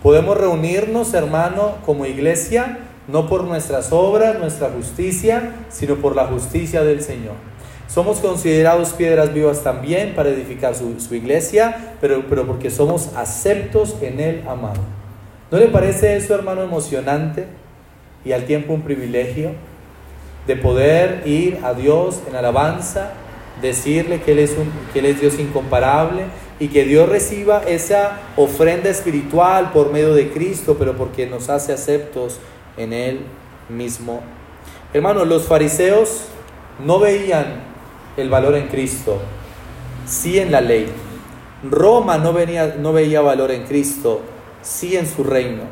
Podemos 0.02 0.36
reunirnos, 0.36 1.14
hermano, 1.14 1.76
como 1.84 2.06
iglesia, 2.06 2.78
no 3.08 3.28
por 3.28 3.44
nuestras 3.44 3.92
obras, 3.92 4.38
nuestra 4.38 4.70
justicia, 4.70 5.52
sino 5.68 5.96
por 5.96 6.16
la 6.16 6.26
justicia 6.26 6.82
del 6.82 7.02
Señor. 7.02 7.34
Somos 7.88 8.18
considerados 8.18 8.90
piedras 8.90 9.32
vivas 9.32 9.62
también 9.62 10.14
para 10.14 10.28
edificar 10.28 10.74
su, 10.74 11.14
iglesia, 11.14 11.94
pero, 12.00 12.24
pero 12.28 12.46
porque 12.46 12.70
somos 12.70 13.10
aceptos 13.16 13.96
en 14.02 14.20
el 14.20 14.48
amado. 14.48 14.80
¿No 15.50 15.58
le 15.58 15.68
parece 15.68 16.16
eso, 16.16 16.34
hermano, 16.34 16.62
emocionante 16.62 17.46
y 18.24 18.32
al 18.32 18.44
tiempo 18.44 18.74
un 18.74 18.82
privilegio 18.82 19.52
de 20.46 20.56
poder 20.56 21.22
ir 21.26 21.60
a 21.62 21.74
Dios 21.74 22.20
en 22.28 22.36
alabanza, 22.36 23.12
decirle 23.60 24.20
que 24.20 24.32
Él 24.32 24.40
es, 24.40 24.52
un, 24.52 24.70
que 24.92 24.98
Él 25.00 25.06
es 25.06 25.20
Dios 25.20 25.38
incomparable 25.38 26.24
y 26.58 26.68
que 26.68 26.84
Dios 26.84 27.08
reciba 27.08 27.62
esa 27.66 28.20
ofrenda 28.36 28.88
espiritual 28.90 29.72
por 29.72 29.92
medio 29.92 30.14
de 30.14 30.30
Cristo, 30.30 30.76
pero 30.78 30.96
porque 30.96 31.26
nos 31.26 31.48
hace 31.48 31.72
aceptos 31.72 32.38
en 32.76 32.92
Él 32.92 33.20
mismo? 33.68 34.20
Hermano, 34.92 35.24
los 35.24 35.44
fariseos 35.44 36.22
no 36.84 36.98
veían 36.98 37.62
el 38.16 38.30
valor 38.30 38.54
en 38.54 38.68
Cristo, 38.68 39.18
sí 40.06 40.38
en 40.38 40.52
la 40.52 40.60
ley. 40.60 40.86
Roma 41.68 42.18
no, 42.18 42.32
venía, 42.32 42.76
no 42.78 42.92
veía 42.92 43.20
valor 43.20 43.50
en 43.50 43.64
Cristo, 43.64 44.20
sí 44.62 44.96
en 44.96 45.06
su 45.06 45.24
reino. 45.24 45.64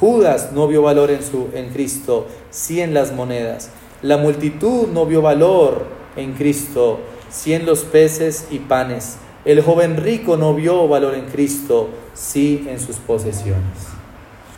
Judas 0.00 0.50
no 0.52 0.66
vio 0.66 0.82
valor 0.82 1.10
en, 1.10 1.22
su, 1.22 1.48
en 1.54 1.70
Cristo, 1.70 2.26
sí 2.50 2.80
en 2.80 2.94
las 2.94 3.12
monedas. 3.12 3.70
La 4.02 4.16
multitud 4.16 4.88
no 4.88 5.06
vio 5.06 5.22
valor 5.22 5.84
en 6.16 6.32
Cristo, 6.32 7.00
sí 7.32 7.54
en 7.54 7.66
los 7.66 7.80
peces 7.80 8.46
y 8.50 8.60
panes. 8.60 9.16
El 9.44 9.62
joven 9.62 9.96
rico 9.96 10.36
no 10.36 10.54
vio 10.54 10.86
valor 10.86 11.14
en 11.14 11.26
Cristo, 11.26 11.90
sí 12.14 12.64
en 12.68 12.78
sus 12.78 12.96
posesiones. 12.96 13.88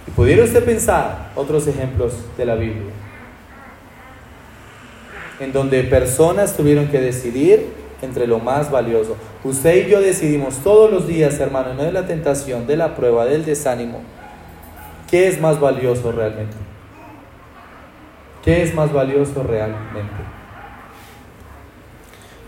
Y 0.07 0.11
pudiera 0.11 0.45
usted 0.45 0.63
pensar 0.63 1.31
otros 1.35 1.67
ejemplos 1.67 2.13
de 2.37 2.45
la 2.45 2.57
Biblia 2.57 2.93
en 5.41 5.53
donde 5.53 5.83
personas 5.85 6.57
tuvieron 6.57 6.89
que 6.89 7.01
decidir 7.01 7.67
entre 8.03 8.27
lo 8.27 8.39
más 8.39 8.71
valioso. 8.71 9.17
Usted 9.43 9.87
y 9.87 9.91
yo 9.91 10.01
decidimos 10.01 10.59
todos 10.59 10.91
los 10.91 11.07
días, 11.07 11.39
hermano, 11.41 11.75
no 11.75 11.83
de 11.83 11.93
la 11.93 12.07
tentación, 12.07 12.67
de 12.67 12.77
la 12.77 12.95
prueba, 12.95 13.25
del 13.25 13.45
desánimo, 13.45 14.01
¿qué 15.11 15.29
es 15.29 15.41
más 15.41 15.61
valioso 15.61 16.13
realmente? 16.13 16.57
¿Qué 18.45 18.63
es 18.63 18.75
más 18.75 18.93
valioso 18.93 19.43
realmente? 19.43 20.13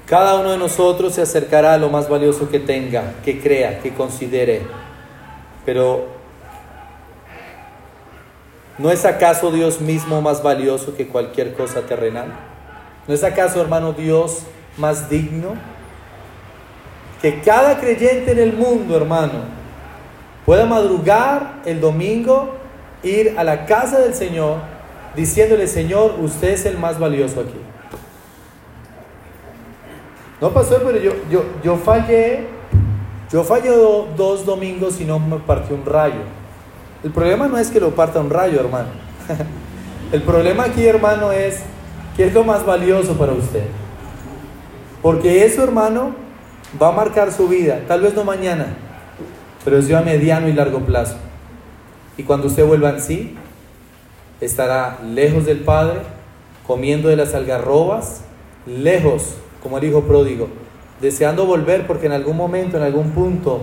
Cada 0.07 0.37
uno 0.37 0.53
de 0.53 0.59
nosotros 0.59 1.15
se 1.15 1.23
acercará 1.23 1.75
a 1.75 1.79
lo 1.79 1.89
más 1.89 2.09
valioso 2.09 2.49
que 2.49 2.61
tenga, 2.61 3.15
que 3.25 3.41
crea, 3.41 3.81
que 3.81 3.93
considere. 3.93 4.63
Pero 5.65 6.07
¿no 8.79 8.93
es 8.93 9.05
acaso 9.05 9.51
Dios 9.51 9.81
mismo 9.81 10.23
más 10.23 10.45
valioso 10.45 10.95
que 10.97 11.09
cualquier 11.09 11.55
cosa 11.55 11.83
terrenal? 11.83 12.29
¿No 13.09 13.15
es 13.15 13.25
acaso, 13.25 13.61
hermano 13.61 13.95
Dios, 13.95 14.43
más 14.77 15.11
digno? 15.11 15.55
Que 17.21 17.41
cada 17.41 17.81
creyente 17.81 18.31
en 18.31 18.39
el 18.39 18.53
mundo, 18.53 18.97
hermano, 18.97 19.41
pueda 20.45 20.67
madrugar 20.67 21.63
el 21.65 21.81
domingo, 21.81 22.55
ir 23.03 23.35
a 23.37 23.43
la 23.43 23.67
casa 23.67 23.99
del 23.99 24.15
Señor, 24.15 24.59
diciéndole, 25.17 25.67
Señor, 25.67 26.15
usted 26.21 26.51
es 26.51 26.65
el 26.65 26.79
más 26.79 27.01
valioso 27.01 27.41
aquí. 27.41 27.66
No 30.41 30.51
pasó, 30.51 30.81
pero 30.85 30.99
yo, 30.99 31.13
yo, 31.31 31.45
yo 31.63 31.77
fallé, 31.77 32.47
yo 33.31 33.43
fallé 33.45 33.71
dos 33.71 34.45
domingos 34.45 35.01
y 35.01 35.05
no 35.05 35.19
me 35.19 35.39
partió 35.39 35.75
un 35.75 35.85
rayo. 35.85 36.21
El 37.03 37.11
problema 37.11 37.49
no 37.49 37.59
es 37.59 37.71
que 37.71 37.81
lo 37.81 37.91
parta 37.91 38.21
un 38.21 38.31
rayo, 38.31 38.61
hermano. 38.61 38.89
El 40.13 40.23
problema 40.23 40.65
aquí, 40.65 40.87
hermano, 40.87 41.33
es 41.33 41.63
¿Qué 42.17 42.25
es 42.25 42.33
lo 42.33 42.45
más 42.45 42.65
valioso 42.65 43.13
para 43.19 43.33
usted? 43.33 43.65
Porque 45.03 45.45
eso, 45.45 45.63
hermano, 45.63 46.15
va 46.81 46.89
a 46.89 46.93
marcar 46.93 47.31
su 47.31 47.47
vida, 47.47 47.83
tal 47.87 48.01
vez 48.01 48.15
no 48.15 48.25
mañana, 48.25 48.69
pero 49.63 49.79
es 49.79 49.93
a 49.93 50.01
mediano 50.01 50.49
y 50.49 50.55
largo 50.55 50.81
plazo. 50.81 51.17
Y 52.17 52.23
cuando 52.23 52.47
usted 52.47 52.65
vuelva 52.65 52.89
en 52.89 53.03
sí, 53.03 53.37
estará 54.41 54.99
lejos 55.05 55.45
del 55.45 55.61
Padre, 55.61 56.01
comiendo 56.67 57.11
de 57.11 57.17
las 57.17 57.35
algarrobas, 57.35 58.23
lejos, 58.65 59.35
como 59.67 59.79
el 59.79 59.85
hijo 59.85 60.03
pródigo, 60.03 60.47
deseando 61.01 61.45
volver 61.45 61.89
porque 61.89 62.07
en 62.07 62.13
algún 62.13 62.37
momento, 62.37 62.77
en 62.77 62.85
algún 62.85 63.11
punto, 63.11 63.63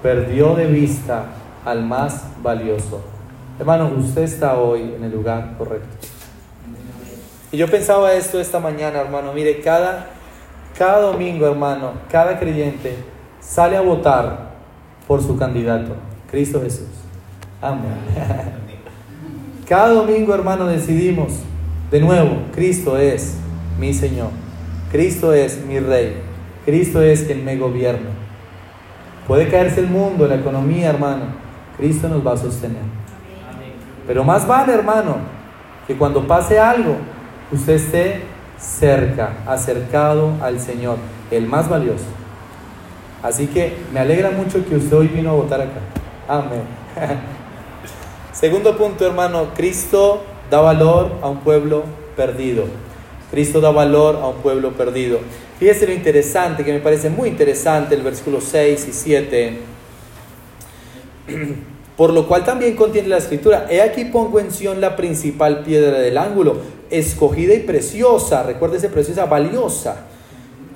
perdió 0.00 0.54
de 0.54 0.66
vista 0.66 1.24
al 1.64 1.82
más 1.84 2.22
valioso. 2.40 3.00
Hermano, 3.58 3.90
usted 3.98 4.22
está 4.22 4.56
hoy 4.56 4.94
en 4.96 5.02
el 5.02 5.10
lugar 5.10 5.56
correcto. 5.58 6.06
Y 7.50 7.56
yo 7.56 7.66
pensaba 7.66 8.14
esto 8.14 8.38
esta 8.38 8.60
mañana, 8.60 9.00
hermano. 9.00 9.32
Mire, 9.32 9.60
cada, 9.60 10.06
cada 10.78 11.00
domingo, 11.00 11.48
hermano, 11.48 11.94
cada 12.08 12.38
creyente 12.38 12.94
sale 13.40 13.76
a 13.76 13.80
votar 13.80 14.50
por 15.08 15.20
su 15.20 15.36
candidato, 15.36 15.96
Cristo 16.30 16.62
Jesús. 16.62 16.86
Amén. 17.60 17.96
Cada 19.68 19.88
domingo, 19.88 20.32
hermano, 20.32 20.66
decidimos, 20.66 21.32
de 21.90 22.00
nuevo, 22.00 22.42
Cristo 22.52 22.96
es 22.96 23.34
mi 23.80 23.92
Señor. 23.92 24.30
Cristo 24.90 25.32
es 25.32 25.64
mi 25.64 25.78
Rey. 25.78 26.16
Cristo 26.64 27.00
es 27.00 27.22
quien 27.22 27.44
me 27.44 27.56
gobierna. 27.56 28.10
Puede 29.26 29.48
caerse 29.48 29.80
el 29.80 29.86
mundo, 29.86 30.26
la 30.26 30.36
economía, 30.36 30.90
hermano. 30.90 31.24
Cristo 31.76 32.08
nos 32.08 32.26
va 32.26 32.32
a 32.32 32.36
sostener. 32.36 32.82
Pero 34.06 34.24
más 34.24 34.46
vale, 34.46 34.72
hermano, 34.72 35.18
que 35.86 35.96
cuando 35.96 36.26
pase 36.26 36.58
algo, 36.58 36.96
usted 37.52 37.74
esté 37.74 38.22
cerca, 38.58 39.34
acercado 39.46 40.32
al 40.42 40.58
Señor, 40.58 40.96
el 41.30 41.46
más 41.46 41.68
valioso. 41.68 42.06
Así 43.22 43.46
que 43.46 43.76
me 43.92 44.00
alegra 44.00 44.30
mucho 44.30 44.64
que 44.66 44.76
usted 44.76 44.96
hoy 44.96 45.08
vino 45.08 45.30
a 45.30 45.34
votar 45.34 45.60
acá. 45.60 45.80
Amén. 46.26 46.62
Segundo 48.32 48.76
punto, 48.76 49.06
hermano, 49.06 49.48
Cristo 49.54 50.24
da 50.50 50.60
valor 50.60 51.12
a 51.22 51.28
un 51.28 51.38
pueblo 51.38 51.84
perdido. 52.16 52.64
Cristo 53.30 53.60
da 53.60 53.70
valor 53.70 54.16
a 54.16 54.28
un 54.28 54.36
pueblo 54.36 54.72
perdido. 54.72 55.20
Fíjese 55.58 55.86
lo 55.86 55.92
interesante, 55.92 56.64
que 56.64 56.72
me 56.72 56.80
parece 56.80 57.10
muy 57.10 57.28
interesante 57.28 57.94
el 57.94 58.02
versículo 58.02 58.40
6 58.40 58.86
y 58.88 58.92
7. 58.92 59.58
Por 61.96 62.12
lo 62.12 62.26
cual 62.26 62.44
también 62.44 62.76
contiene 62.76 63.08
la 63.08 63.18
escritura, 63.18 63.66
he 63.70 63.82
aquí 63.82 64.06
pongo 64.06 64.40
en 64.40 64.50
Sion 64.50 64.80
la 64.80 64.96
principal 64.96 65.62
piedra 65.62 65.98
del 65.98 66.16
ángulo, 66.16 66.56
escogida 66.90 67.52
y 67.52 67.60
preciosa, 67.60 68.42
recuérdese 68.42 68.88
preciosa, 68.88 69.26
valiosa. 69.26 70.06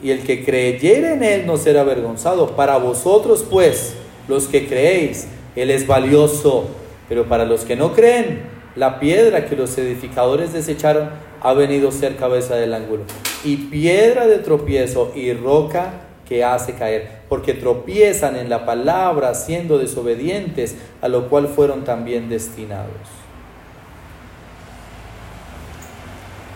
Y 0.02 0.10
el 0.10 0.20
que 0.20 0.44
creyere 0.44 1.14
en 1.14 1.22
él 1.22 1.46
no 1.46 1.56
será 1.56 1.80
avergonzado. 1.80 2.54
Para 2.54 2.76
vosotros 2.76 3.42
pues, 3.50 3.94
los 4.28 4.48
que 4.48 4.68
creéis, 4.68 5.26
él 5.56 5.70
es 5.70 5.86
valioso. 5.86 6.66
Pero 7.08 7.24
para 7.24 7.46
los 7.46 7.64
que 7.64 7.74
no 7.74 7.94
creen, 7.94 8.42
la 8.76 8.98
piedra 9.00 9.46
que 9.46 9.56
los 9.56 9.76
edificadores 9.78 10.52
desecharon 10.52 11.10
ha 11.40 11.52
venido 11.52 11.88
a 11.88 11.92
ser 11.92 12.16
cabeza 12.16 12.56
del 12.56 12.74
ángulo. 12.74 13.04
Y 13.44 13.56
piedra 13.56 14.26
de 14.26 14.38
tropiezo 14.38 15.12
y 15.14 15.32
roca 15.32 15.92
que 16.26 16.42
hace 16.42 16.74
caer. 16.74 17.22
Porque 17.28 17.54
tropiezan 17.54 18.36
en 18.36 18.48
la 18.48 18.64
palabra 18.64 19.34
siendo 19.34 19.78
desobedientes, 19.78 20.76
a 21.02 21.08
lo 21.08 21.28
cual 21.28 21.48
fueron 21.48 21.84
también 21.84 22.28
destinados. 22.28 23.24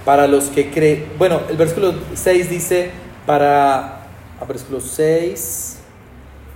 para 0.09 0.27
los 0.27 0.45
que 0.45 0.71
creen. 0.71 1.05
Bueno, 1.19 1.43
el 1.51 1.59
versículo 1.59 1.93
6 2.15 2.49
dice, 2.49 2.89
para, 3.27 4.07
a 4.41 4.45
versículo 4.49 4.81
6, 4.81 5.81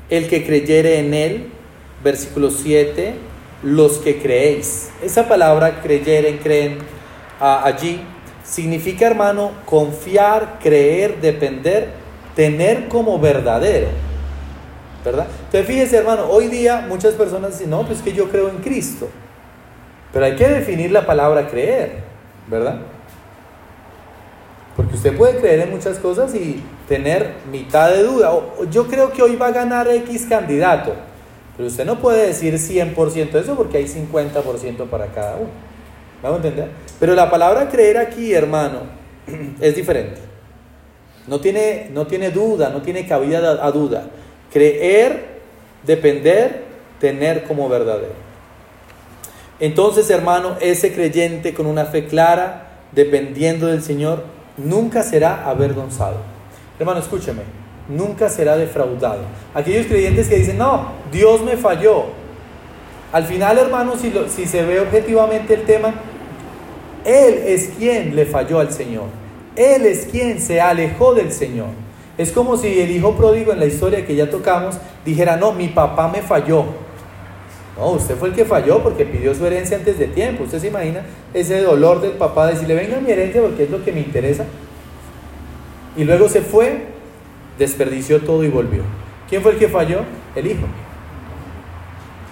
el 0.08 0.26
que 0.26 0.46
creyere 0.46 1.00
en 1.00 1.12
él, 1.12 1.50
versículo 2.02 2.50
7, 2.50 3.12
los 3.62 3.98
que 3.98 4.20
creéis. 4.20 4.90
Esa 5.02 5.28
palabra 5.28 5.80
creyeren, 5.82 6.38
creen 6.38 6.78
allí, 7.40 8.00
significa, 8.44 9.06
hermano, 9.06 9.52
confiar, 9.64 10.58
creer, 10.60 11.20
depender, 11.20 11.90
tener 12.34 12.88
como 12.88 13.18
verdadero. 13.18 13.88
¿Verdad? 15.04 15.26
Entonces 15.46 15.66
fíjese, 15.66 15.96
hermano, 15.96 16.26
hoy 16.28 16.46
día 16.46 16.86
muchas 16.88 17.14
personas 17.14 17.52
dicen, 17.52 17.70
no, 17.70 17.84
pues 17.84 18.00
que 18.02 18.12
yo 18.12 18.28
creo 18.28 18.48
en 18.48 18.58
Cristo. 18.58 19.08
Pero 20.12 20.26
hay 20.26 20.36
que 20.36 20.46
definir 20.46 20.92
la 20.92 21.04
palabra 21.06 21.48
creer, 21.48 22.02
¿verdad? 22.46 22.78
Porque 24.76 24.94
usted 24.94 25.16
puede 25.16 25.38
creer 25.38 25.60
en 25.60 25.70
muchas 25.70 25.98
cosas 25.98 26.34
y 26.34 26.62
tener 26.88 27.34
mitad 27.50 27.90
de 27.90 28.04
duda. 28.04 28.30
Yo 28.70 28.86
creo 28.86 29.12
que 29.12 29.22
hoy 29.22 29.36
va 29.36 29.48
a 29.48 29.52
ganar 29.52 29.88
X 29.88 30.26
candidato. 30.28 30.94
Pero 31.56 31.68
usted 31.68 31.84
no 31.84 31.98
puede 31.98 32.26
decir 32.28 32.54
100% 32.54 33.34
eso 33.34 33.56
porque 33.56 33.78
hay 33.78 33.84
50% 33.84 34.88
para 34.88 35.06
cada 35.06 35.36
uno. 35.36 35.50
¿Vamos 36.22 36.40
a 36.40 36.48
entender? 36.48 36.70
Pero 36.98 37.14
la 37.14 37.30
palabra 37.30 37.68
creer 37.68 37.98
aquí, 37.98 38.32
hermano, 38.32 38.80
es 39.60 39.74
diferente. 39.74 40.20
No 41.26 41.40
tiene, 41.40 41.90
no 41.92 42.06
tiene 42.06 42.30
duda, 42.30 42.70
no 42.70 42.82
tiene 42.82 43.06
cabida 43.06 43.64
a 43.64 43.70
duda. 43.70 44.08
Creer, 44.52 45.40
depender, 45.84 46.64
tener 46.98 47.44
como 47.44 47.68
verdadero. 47.68 48.14
Entonces, 49.60 50.10
hermano, 50.10 50.56
ese 50.60 50.92
creyente 50.92 51.54
con 51.54 51.66
una 51.66 51.84
fe 51.84 52.06
clara, 52.06 52.80
dependiendo 52.92 53.66
del 53.68 53.82
Señor, 53.82 54.24
nunca 54.56 55.02
será 55.02 55.48
avergonzado. 55.48 56.16
Hermano, 56.78 57.00
escúcheme, 57.00 57.42
nunca 57.88 58.28
será 58.28 58.56
defraudado. 58.56 59.22
Aquellos 59.54 59.86
creyentes 59.86 60.28
que 60.28 60.36
dicen, 60.36 60.58
no, 60.58 60.92
Dios 61.10 61.42
me 61.42 61.56
falló. 61.56 62.06
Al 63.12 63.24
final, 63.24 63.58
hermano, 63.58 63.96
si, 63.96 64.12
si 64.34 64.46
se 64.46 64.62
ve 64.64 64.80
objetivamente 64.80 65.54
el 65.54 65.62
tema, 65.62 65.94
Él 67.04 67.42
es 67.46 67.70
quien 67.78 68.16
le 68.16 68.24
falló 68.26 68.58
al 68.58 68.72
Señor. 68.72 69.06
Él 69.54 69.84
es 69.84 70.06
quien 70.06 70.40
se 70.40 70.60
alejó 70.60 71.14
del 71.14 71.32
Señor. 71.32 71.68
Es 72.16 72.32
como 72.32 72.56
si 72.56 72.80
el 72.80 72.90
hijo 72.90 73.14
pródigo 73.14 73.52
en 73.52 73.58
la 73.58 73.66
historia 73.66 74.06
que 74.06 74.14
ya 74.14 74.30
tocamos 74.30 74.76
dijera, 75.04 75.36
no, 75.36 75.52
mi 75.52 75.68
papá 75.68 76.08
me 76.08 76.22
falló. 76.22 76.64
No, 77.76 77.90
usted 77.92 78.16
fue 78.16 78.28
el 78.28 78.34
que 78.34 78.44
falló 78.44 78.82
porque 78.82 79.04
pidió 79.04 79.34
su 79.34 79.46
herencia 79.46 79.76
antes 79.76 79.98
de 79.98 80.06
tiempo. 80.06 80.44
Usted 80.44 80.60
se 80.60 80.68
imagina 80.68 81.02
ese 81.32 81.60
dolor 81.60 82.00
del 82.00 82.12
papá 82.12 82.46
de 82.46 82.54
decirle, 82.54 82.74
venga 82.74 83.00
mi 83.00 83.10
herencia 83.10 83.40
porque 83.40 83.64
es 83.64 83.70
lo 83.70 83.82
que 83.84 83.92
me 83.92 84.00
interesa. 84.00 84.44
Y 85.96 86.04
luego 86.04 86.28
se 86.28 86.42
fue, 86.42 86.91
desperdició 87.58 88.20
todo 88.20 88.44
y 88.44 88.48
volvió. 88.48 88.82
¿Quién 89.28 89.42
fue 89.42 89.52
el 89.52 89.58
que 89.58 89.68
falló? 89.68 90.00
El 90.34 90.46
hijo. 90.46 90.66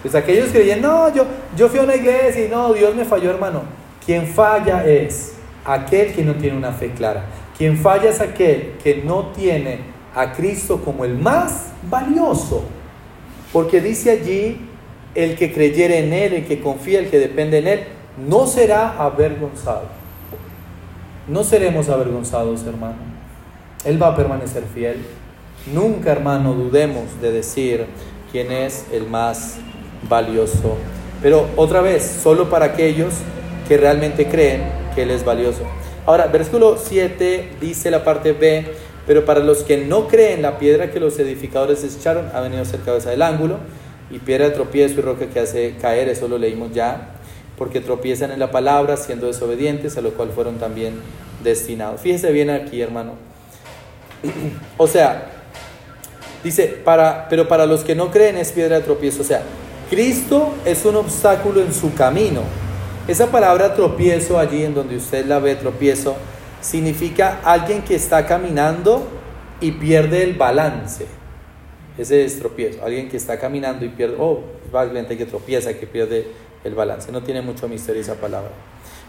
Pues 0.02 0.14
aquellos 0.14 0.46
que 0.46 0.60
creían, 0.60 0.80
no, 0.80 1.12
yo, 1.14 1.26
yo 1.56 1.68
fui 1.68 1.78
a 1.78 1.82
una 1.82 1.96
iglesia 1.96 2.46
y 2.46 2.48
no, 2.48 2.72
Dios 2.72 2.94
me 2.94 3.04
falló, 3.04 3.30
hermano. 3.30 3.62
Quien 4.04 4.26
falla 4.26 4.86
es 4.86 5.34
aquel 5.64 6.12
que 6.14 6.24
no 6.24 6.34
tiene 6.34 6.56
una 6.56 6.72
fe 6.72 6.90
clara. 6.90 7.26
Quien 7.56 7.76
falla 7.76 8.08
es 8.08 8.20
aquel 8.20 8.74
que 8.82 9.02
no 9.04 9.26
tiene 9.28 9.80
a 10.14 10.32
Cristo 10.32 10.80
como 10.82 11.04
el 11.04 11.18
más 11.18 11.68
valioso. 11.82 12.64
Porque 13.52 13.80
dice 13.80 14.10
allí, 14.10 14.58
el 15.14 15.36
que 15.36 15.52
creyere 15.52 15.98
en 15.98 16.12
Él, 16.12 16.32
el 16.32 16.46
que 16.46 16.60
confía, 16.60 17.00
el 17.00 17.10
que 17.10 17.18
depende 17.18 17.58
en 17.58 17.66
Él, 17.66 17.80
no 18.26 18.46
será 18.46 18.96
avergonzado. 18.98 19.88
No 21.28 21.44
seremos 21.44 21.88
avergonzados, 21.88 22.64
hermano. 22.64 23.09
Él 23.84 24.02
va 24.02 24.08
a 24.08 24.16
permanecer 24.16 24.64
fiel. 24.74 24.98
Nunca, 25.72 26.12
hermano, 26.12 26.52
dudemos 26.52 27.20
de 27.22 27.32
decir 27.32 27.86
quién 28.30 28.52
es 28.52 28.84
el 28.92 29.06
más 29.06 29.56
valioso. 30.08 30.76
Pero 31.22 31.46
otra 31.56 31.80
vez, 31.80 32.02
solo 32.22 32.50
para 32.50 32.66
aquellos 32.66 33.14
que 33.66 33.78
realmente 33.78 34.26
creen 34.28 34.62
que 34.94 35.02
Él 35.04 35.10
es 35.10 35.24
valioso. 35.24 35.62
Ahora, 36.04 36.26
versículo 36.26 36.76
7 36.76 37.52
dice 37.60 37.90
la 37.90 38.04
parte 38.04 38.32
B, 38.32 38.66
pero 39.06 39.24
para 39.24 39.40
los 39.40 39.62
que 39.62 39.78
no 39.78 40.08
creen, 40.08 40.42
la 40.42 40.58
piedra 40.58 40.90
que 40.90 41.00
los 41.00 41.18
edificadores 41.18 41.82
echaron 41.84 42.30
ha 42.34 42.40
venido 42.40 42.62
a 42.62 42.64
ser 42.66 42.80
cabeza 42.80 43.10
del 43.10 43.22
ángulo, 43.22 43.58
y 44.10 44.18
piedra 44.18 44.46
de 44.46 44.50
tropiezo 44.50 44.98
y 44.98 45.02
roca 45.02 45.26
que 45.26 45.40
hace 45.40 45.76
caer, 45.80 46.08
eso 46.08 46.28
lo 46.28 46.36
leímos 46.36 46.72
ya, 46.72 47.12
porque 47.56 47.80
tropiezan 47.80 48.30
en 48.30 48.40
la 48.40 48.50
palabra, 48.50 48.96
siendo 48.96 49.26
desobedientes, 49.26 49.96
a 49.96 50.00
lo 50.00 50.10
cual 50.10 50.30
fueron 50.34 50.58
también 50.58 50.94
destinados. 51.42 52.00
Fíjese 52.00 52.32
bien 52.32 52.50
aquí, 52.50 52.80
hermano. 52.82 53.29
O 54.76 54.86
sea, 54.86 55.26
dice, 56.42 56.66
para, 56.84 57.28
pero 57.28 57.48
para 57.48 57.66
los 57.66 57.84
que 57.84 57.94
no 57.94 58.10
creen 58.10 58.36
es 58.36 58.52
piedra 58.52 58.76
de 58.76 58.82
tropiezo. 58.82 59.22
O 59.22 59.24
sea, 59.24 59.42
Cristo 59.88 60.54
es 60.64 60.84
un 60.84 60.96
obstáculo 60.96 61.60
en 61.60 61.72
su 61.72 61.94
camino. 61.94 62.42
Esa 63.08 63.26
palabra 63.26 63.74
tropiezo 63.74 64.38
allí 64.38 64.62
en 64.62 64.74
donde 64.74 64.96
usted 64.96 65.26
la 65.26 65.38
ve 65.38 65.56
tropiezo 65.56 66.16
significa 66.60 67.40
alguien 67.42 67.82
que 67.82 67.94
está 67.94 68.26
caminando 68.26 69.08
y 69.60 69.72
pierde 69.72 70.22
el 70.22 70.34
balance. 70.34 71.06
Ese 71.98 72.24
es 72.24 72.38
tropiezo, 72.38 72.84
alguien 72.84 73.08
que 73.08 73.16
está 73.16 73.38
caminando 73.38 73.84
y 73.84 73.88
pierde, 73.88 74.16
oh, 74.18 74.40
básicamente 74.70 75.18
que 75.18 75.26
tropieza, 75.26 75.74
que 75.74 75.86
pierde 75.86 76.28
el 76.64 76.74
balance. 76.74 77.10
No 77.10 77.22
tiene 77.22 77.42
mucho 77.42 77.68
misterio 77.68 78.00
esa 78.00 78.14
palabra. 78.14 78.50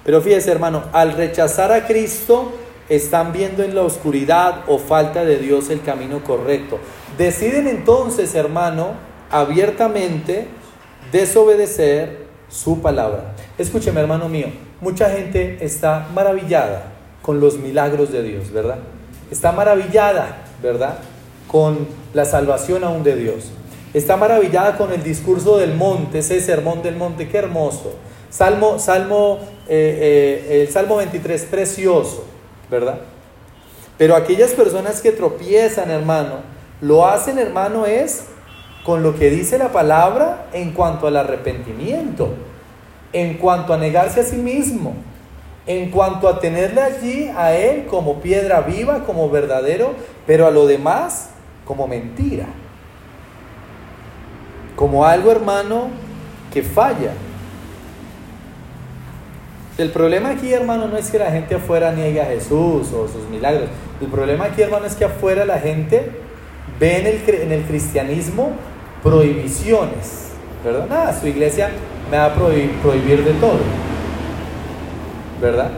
Pero 0.04 0.21
fíjese, 0.21 0.52
hermano, 0.52 0.86
al 0.91 1.13
rechazar 1.13 1.71
a 1.71 1.86
Cristo, 1.86 2.54
están 2.91 3.32
viendo 3.32 3.63
en 3.63 3.73
la 3.73 3.84
oscuridad 3.84 4.65
o 4.67 4.77
falta 4.77 5.23
de 5.23 5.38
Dios 5.38 5.69
el 5.69 5.82
camino 5.82 6.21
correcto. 6.25 6.77
Deciden 7.17 7.67
entonces, 7.67 8.36
hermano, 8.36 8.95
abiertamente 9.30 10.47
desobedecer 11.10 12.25
su 12.49 12.82
palabra. 12.82 13.34
Escúcheme, 13.58 14.01
hermano 14.01 14.27
mío, 14.27 14.47
mucha 14.82 15.10
gente 15.10 15.58
está 15.62 16.10
maravillada 16.13 16.91
con 17.21 17.39
los 17.39 17.58
milagros 17.58 18.12
de 18.12 18.23
Dios, 18.23 18.51
¿verdad? 18.51 18.80
Está 19.32 19.54
maravillada, 19.54 20.43
¿verdad? 20.62 20.97
Con 21.47 21.88
la 22.13 22.25
salvación 22.25 22.84
aún 22.84 23.04
de 23.04 23.15
Dios. 23.15 23.51
Está 23.93 24.17
maravillada 24.17 24.77
con 24.77 24.91
el 24.91 25.01
discurso 25.01 25.58
del 25.58 25.75
monte, 25.75 26.19
ese 26.19 26.41
sermón 26.41 26.84
del 26.84 26.97
monte, 26.97 27.30
qué 27.30 27.38
hermoso. 27.38 27.93
Salmo, 28.30 28.80
Salmo, 28.80 29.39
eh, 29.69 30.45
eh, 30.49 30.62
el 30.63 30.73
Salmo 30.73 30.97
23, 30.97 31.45
precioso, 31.45 32.25
¿verdad? 32.72 33.02
Pero 34.00 34.16
aquellas 34.16 34.52
personas 34.52 35.02
que 35.02 35.12
tropiezan, 35.12 35.92
hermano, 35.92 36.38
lo 36.82 37.06
hacen, 37.06 37.38
hermano, 37.38 37.86
es 37.86 38.26
con 38.84 39.04
lo 39.04 39.16
que 39.16 39.30
dice 39.30 39.60
la 39.60 39.72
palabra 39.72 40.48
en 40.54 40.72
cuanto 40.72 41.06
al 41.06 41.18
arrepentimiento 41.18 42.30
en 43.14 43.36
cuanto 43.36 43.74
a 43.74 43.78
negarse 43.78 44.22
a 44.22 44.24
sí 44.24 44.38
mismo, 44.38 44.94
en 45.68 45.92
cuanto 45.92 46.28
a 46.28 46.40
tenerle 46.40 46.82
allí 46.82 47.32
a 47.36 47.54
Él 47.54 47.86
como 47.86 48.22
piedra 48.22 48.62
viva, 48.62 49.04
como 49.04 49.30
verdadero, 49.30 49.94
pero 50.26 50.48
a 50.48 50.52
lo 50.52 50.66
demás 50.66 51.30
como 51.66 51.88
mentira, 51.88 52.48
como 54.76 55.06
algo 55.06 55.32
hermano 55.32 55.90
que 56.54 56.64
falla. 56.64 57.12
El 59.82 59.89
problema 59.89 60.30
aquí, 60.30 60.54
hermano, 60.54 60.88
no 60.88 60.96
es 60.96 61.10
que 61.10 61.17
la 61.17 61.32
gente 61.32 61.56
afuera 61.56 61.91
niegue 61.91 62.22
a 62.22 62.26
Jesús 62.26 62.94
o 62.94 63.08
sus 63.08 63.28
milagros. 63.32 63.67
El 64.00 64.08
problema 64.08 64.46
aquí, 64.46 64.62
hermano, 64.62 64.86
es 64.86 64.94
que 64.94 65.06
afuera 65.06 65.44
la 65.44 65.58
gente 65.58 66.12
ve 66.80 67.00
en 67.00 67.52
el, 67.52 67.63
cristianismo 67.63 68.52
prohibiciones. 69.02 70.28
¿Verdad? 70.63 70.88
Nada, 70.88 71.20
su 71.20 71.26
iglesia 71.26 71.72
me 72.12 72.17
va 72.17 72.26
a 72.26 72.36
prohibir, 72.36 73.24
de 73.24 73.34
todo. 73.34 73.58
¿Verdad? 75.41 75.72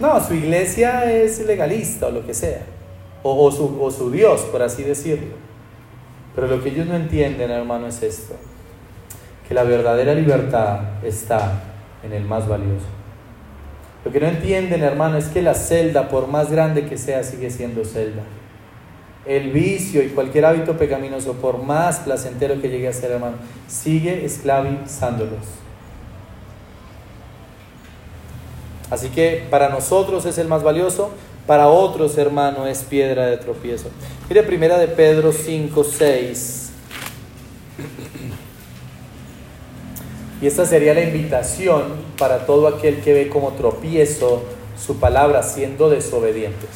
No, 0.00 0.20
su 0.26 0.34
iglesia 0.34 1.12
es 1.12 1.38
legalista 1.46 2.08
o 2.08 2.10
lo 2.10 2.26
que 2.26 2.34
sea. 2.34 2.62
O, 3.22 3.52
su, 3.52 3.80
o 3.80 3.90
su 3.92 4.10
Dios, 4.10 4.40
por 4.50 4.62
así 4.62 4.82
decirlo. 4.82 5.36
Pero 6.34 6.48
lo 6.48 6.60
que 6.60 6.70
ellos 6.70 6.88
no 6.88 6.96
entienden, 6.96 7.52
hermano, 7.52 7.86
es 7.86 8.02
esto. 8.02 8.34
Que 9.48 9.54
la 9.54 9.64
verdadera 9.64 10.14
libertad 10.14 10.80
está 11.02 11.62
en 12.02 12.12
el 12.12 12.24
más 12.24 12.46
valioso. 12.46 12.86
Lo 14.04 14.12
que 14.12 14.20
no 14.20 14.26
entienden, 14.26 14.82
hermano, 14.82 15.16
es 15.16 15.26
que 15.26 15.42
la 15.42 15.54
celda, 15.54 16.08
por 16.08 16.28
más 16.28 16.50
grande 16.50 16.86
que 16.86 16.98
sea, 16.98 17.24
sigue 17.24 17.50
siendo 17.50 17.84
celda 17.84 18.22
el 19.28 19.50
vicio 19.50 20.02
y 20.02 20.08
cualquier 20.08 20.46
hábito 20.46 20.78
pecaminoso, 20.78 21.34
por 21.34 21.62
más 21.62 22.00
placentero 22.00 22.60
que 22.62 22.70
llegue 22.70 22.88
a 22.88 22.92
ser, 22.94 23.12
hermano, 23.12 23.36
sigue 23.68 24.24
esclavizándolos. 24.24 25.44
Así 28.90 29.10
que 29.10 29.46
para 29.50 29.68
nosotros 29.68 30.24
es 30.24 30.38
el 30.38 30.48
más 30.48 30.62
valioso, 30.62 31.10
para 31.46 31.68
otros, 31.68 32.16
hermano, 32.16 32.66
es 32.66 32.82
piedra 32.84 33.26
de 33.26 33.36
tropiezo. 33.36 33.90
Mire, 34.30 34.42
primera 34.44 34.78
de 34.78 34.88
Pedro 34.88 35.30
5, 35.30 35.84
6. 35.84 36.67
Y 40.40 40.46
esta 40.46 40.64
sería 40.64 40.94
la 40.94 41.02
invitación 41.02 41.82
para 42.16 42.46
todo 42.46 42.68
aquel 42.68 43.00
que 43.00 43.12
ve 43.12 43.28
como 43.28 43.52
tropiezo 43.52 44.42
su 44.78 44.98
palabra 44.98 45.42
siendo 45.42 45.90
desobedientes. 45.90 46.70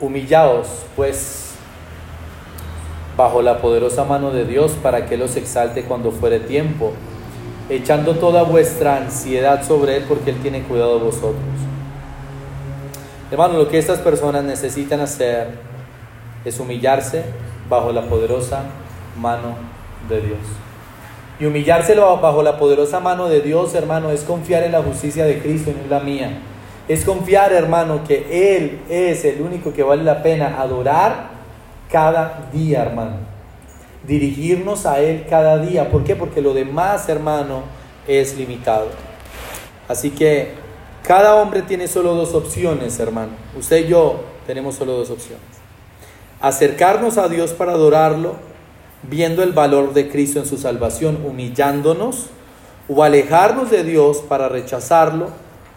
Humillaos, 0.00 0.66
pues, 0.96 1.52
bajo 3.16 3.42
la 3.42 3.60
poderosa 3.60 4.04
mano 4.04 4.30
de 4.30 4.44
Dios 4.44 4.72
para 4.82 5.06
que 5.06 5.16
los 5.16 5.36
exalte 5.36 5.84
cuando 5.84 6.10
fuere 6.10 6.40
tiempo, 6.40 6.92
echando 7.68 8.14
toda 8.16 8.42
vuestra 8.42 8.96
ansiedad 8.96 9.66
sobre 9.66 9.96
Él 9.96 10.04
porque 10.08 10.30
Él 10.30 10.40
tiene 10.40 10.62
cuidado 10.62 10.98
de 10.98 11.04
vosotros. 11.04 11.42
Hermano, 13.30 13.58
lo 13.58 13.68
que 13.68 13.78
estas 13.78 13.98
personas 13.98 14.42
necesitan 14.44 15.00
hacer 15.00 15.48
es 16.44 16.58
humillarse 16.58 17.24
bajo 17.68 17.92
la 17.92 18.02
poderosa 18.02 18.64
mano 19.20 19.56
de 20.08 20.20
Dios. 20.20 20.38
Y 21.40 21.46
humillárselo 21.46 22.16
bajo 22.18 22.42
la 22.42 22.58
poderosa 22.58 22.98
mano 22.98 23.28
de 23.28 23.40
Dios, 23.40 23.74
hermano, 23.74 24.10
es 24.10 24.22
confiar 24.22 24.64
en 24.64 24.72
la 24.72 24.82
justicia 24.82 25.24
de 25.24 25.38
Cristo 25.38 25.70
y 25.70 25.84
en 25.84 25.90
la 25.90 26.00
mía. 26.00 26.38
Es 26.88 27.04
confiar, 27.04 27.52
hermano, 27.52 28.02
que 28.02 28.56
Él 28.56 28.80
es 28.88 29.24
el 29.24 29.42
único 29.42 29.72
que 29.72 29.82
vale 29.82 30.02
la 30.02 30.22
pena 30.22 30.60
adorar 30.60 31.28
cada 31.90 32.48
día, 32.52 32.82
hermano. 32.82 33.16
Dirigirnos 34.06 34.86
a 34.86 35.00
Él 35.00 35.26
cada 35.28 35.58
día. 35.58 35.90
¿Por 35.90 36.02
qué? 36.02 36.16
Porque 36.16 36.40
lo 36.40 36.54
demás, 36.54 37.08
hermano, 37.08 37.62
es 38.06 38.36
limitado. 38.36 38.88
Así 39.86 40.10
que 40.10 40.54
cada 41.02 41.36
hombre 41.36 41.62
tiene 41.62 41.86
solo 41.86 42.14
dos 42.14 42.34
opciones, 42.34 42.98
hermano. 42.98 43.32
Usted 43.56 43.84
y 43.84 43.88
yo 43.88 44.20
tenemos 44.46 44.74
solo 44.74 44.92
dos 44.92 45.10
opciones. 45.10 45.57
Acercarnos 46.40 47.18
a 47.18 47.28
Dios 47.28 47.52
para 47.52 47.72
adorarlo 47.72 48.36
viendo 49.02 49.42
el 49.42 49.52
valor 49.52 49.94
de 49.94 50.08
Cristo 50.08 50.40
en 50.40 50.46
su 50.46 50.56
salvación, 50.58 51.24
humillándonos, 51.24 52.26
o 52.88 53.02
alejarnos 53.04 53.70
de 53.70 53.84
Dios 53.84 54.18
para 54.28 54.48
rechazarlo, 54.48 55.28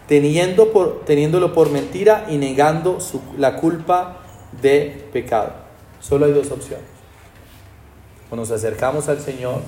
teniendo 0.08 0.72
por, 0.72 1.04
teniéndolo 1.04 1.52
por 1.52 1.70
mentira 1.70 2.26
y 2.28 2.36
negando 2.36 2.98
la 3.38 3.56
culpa 3.56 4.18
de 4.60 5.08
pecado. 5.12 5.52
Solo 6.00 6.26
hay 6.26 6.32
dos 6.32 6.50
opciones. 6.50 6.86
O 8.30 8.36
nos 8.36 8.50
acercamos 8.50 9.08
al 9.08 9.20
Señor, 9.20 9.60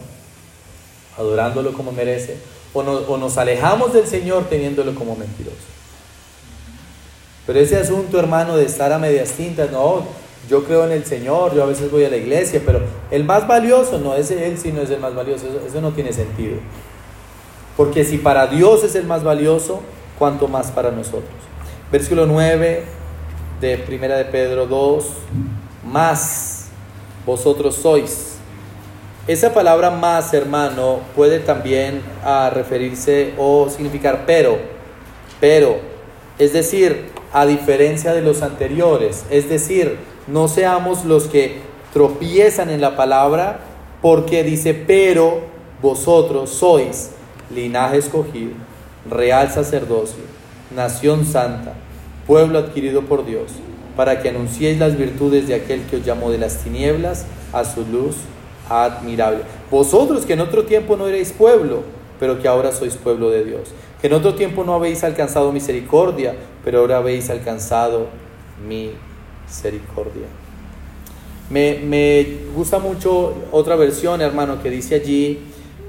adorándolo 1.19 1.75
como 1.75 1.93
merece, 1.93 2.39
o, 2.73 2.81
o 2.81 3.17
nos 3.19 3.37
alejamos 3.39 3.93
del 3.93 4.07
Señor 4.07 4.45
teniéndolo 4.49 4.95
como 4.95 5.15
mentiroso. 5.17 5.57
Pero 7.47 7.61
ese 7.61 7.77
asunto, 7.77 8.19
hermano, 8.19 8.57
de 8.57 8.65
estar 8.65 8.91
a 8.93 8.99
medias 8.99 9.33
tintas, 9.33 9.71
no, 9.71 10.07
yo 10.49 10.65
creo 10.65 10.85
en 10.85 10.93
el 10.93 11.05
Señor, 11.05 11.55
yo 11.55 11.63
a 11.63 11.67
veces 11.67 11.91
voy 11.91 12.05
a 12.05 12.11
la 12.11 12.17
iglesia, 12.17 12.61
pero 12.65 12.81
el 13.11 13.25
más 13.25 13.47
valioso 13.47 13.99
no 13.99 14.15
es 14.15 14.31
Él, 14.31 14.59
sino 14.59 14.83
es 14.83 14.91
el 14.91 15.01
más 15.01 15.15
valioso. 15.15 15.47
Eso, 15.67 15.81
no 15.81 15.93
tiene 15.93 16.13
sentido. 16.13 16.57
Porque 17.77 18.05
si 18.05 18.19
para 18.19 18.47
Dios 18.47 18.85
es 18.85 18.95
el 18.95 19.05
más 19.05 19.25
valioso, 19.25 19.81
¿cuánto 20.19 20.47
más 20.47 20.71
para 20.71 20.91
nosotros? 20.91 21.25
Versículo 21.91 22.27
9 22.27 22.85
de 23.61 23.79
Primera 23.79 24.17
de 24.17 24.27
Pedro 24.27 24.67
2, 24.67 25.07
más 25.91 26.67
vosotros 27.25 27.77
sois. 27.77 28.35
Esa 29.27 29.55
palabra 29.55 29.91
más, 29.91 30.35
hermano, 30.35 31.01
puede 31.17 31.39
también 31.39 32.03
ah, 32.23 32.51
referirse 32.53 33.33
o 33.39 33.71
significar 33.71 34.25
pero, 34.27 34.59
pero, 35.41 35.79
es 36.39 36.53
decir, 36.53 37.09
a 37.33 37.47
diferencia 37.47 38.13
de 38.13 38.21
los 38.21 38.43
anteriores, 38.43 39.25
es 39.31 39.49
decir, 39.49 39.97
no 40.27 40.49
seamos 40.49 41.05
los 41.05 41.25
que 41.25 41.59
tropiezan 41.93 42.71
en 42.71 42.81
la 42.81 42.97
palabra, 42.97 43.61
porque 44.03 44.43
dice, 44.43 44.75
pero 44.75 45.41
vosotros 45.81 46.51
sois 46.51 47.11
linaje 47.55 47.99
escogido, 47.99 48.53
real 49.09 49.51
sacerdocio, 49.51 50.23
nación 50.75 51.25
santa, 51.25 51.75
pueblo 52.27 52.59
adquirido 52.59 53.03
por 53.03 53.25
Dios, 53.25 53.53
para 53.97 54.21
que 54.21 54.31
anunciéis 54.31 54.79
las 54.79 54.97
virtudes 54.97 55.47
de 55.47 55.55
aquel 55.55 55.83
que 55.83 55.97
os 55.97 56.05
llamó 56.05 56.31
de 56.31 56.39
las 56.39 56.59
tinieblas 56.59 57.27
a 57.53 57.65
su 57.65 57.85
luz 57.87 58.17
admirable. 58.69 59.43
Vosotros 59.71 60.25
que 60.25 60.33
en 60.33 60.41
otro 60.41 60.65
tiempo 60.65 60.97
no 60.97 61.07
erais 61.07 61.33
pueblo, 61.33 61.83
pero 62.19 62.41
que 62.41 62.49
ahora 62.49 62.73
sois 62.73 62.97
pueblo 62.97 63.31
de 63.31 63.45
Dios. 63.45 63.71
Que 64.01 64.07
en 64.09 64.15
otro 64.15 64.35
tiempo 64.35 64.65
no 64.65 64.75
habéis 64.75 65.05
alcanzado 65.05 65.53
misericordia, 65.53 66.35
pero 66.65 66.81
ahora 66.81 66.99
habéis 66.99 67.31
alcanzado 67.31 68.09
mi 68.67 68.93
misericordia. 69.47 70.27
Me, 71.51 71.79
me, 71.85 72.39
gusta 72.55 72.79
mucho 72.79 73.35
otra 73.53 73.77
versión, 73.77 74.21
hermano, 74.21 74.63
que 74.63 74.71
dice 74.71 74.95
allí, 74.95 75.41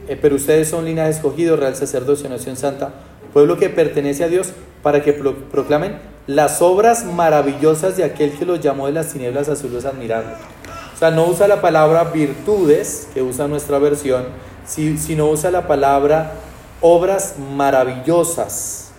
eh, 0.07 0.17
pero 0.21 0.35
ustedes 0.35 0.69
son 0.69 0.85
linaje 0.85 1.11
escogido, 1.11 1.55
real 1.55 1.75
sacerdocio, 1.75 2.29
nación 2.29 2.57
santa, 2.57 2.93
pueblo 3.33 3.57
que 3.57 3.69
pertenece 3.69 4.23
a 4.23 4.27
Dios, 4.27 4.51
para 4.83 5.01
que 5.01 5.13
proclamen 5.13 5.97
las 6.27 6.61
obras 6.61 7.05
maravillosas 7.05 7.97
de 7.97 8.03
aquel 8.03 8.31
que 8.31 8.45
los 8.45 8.59
llamó 8.59 8.87
de 8.87 8.93
las 8.93 9.13
tinieblas 9.13 9.49
a 9.49 9.55
su 9.55 9.69
luz. 9.69 9.85
O 9.85 10.97
sea, 10.97 11.11
no 11.11 11.25
usa 11.25 11.47
la 11.47 11.61
palabra 11.61 12.05
virtudes, 12.05 13.09
que 13.13 13.21
usa 13.21 13.47
nuestra 13.47 13.79
versión, 13.79 14.25
sino 14.65 15.27
usa 15.27 15.51
la 15.51 15.67
palabra 15.67 16.33
obras 16.81 17.35
maravillosas. 17.55 18.91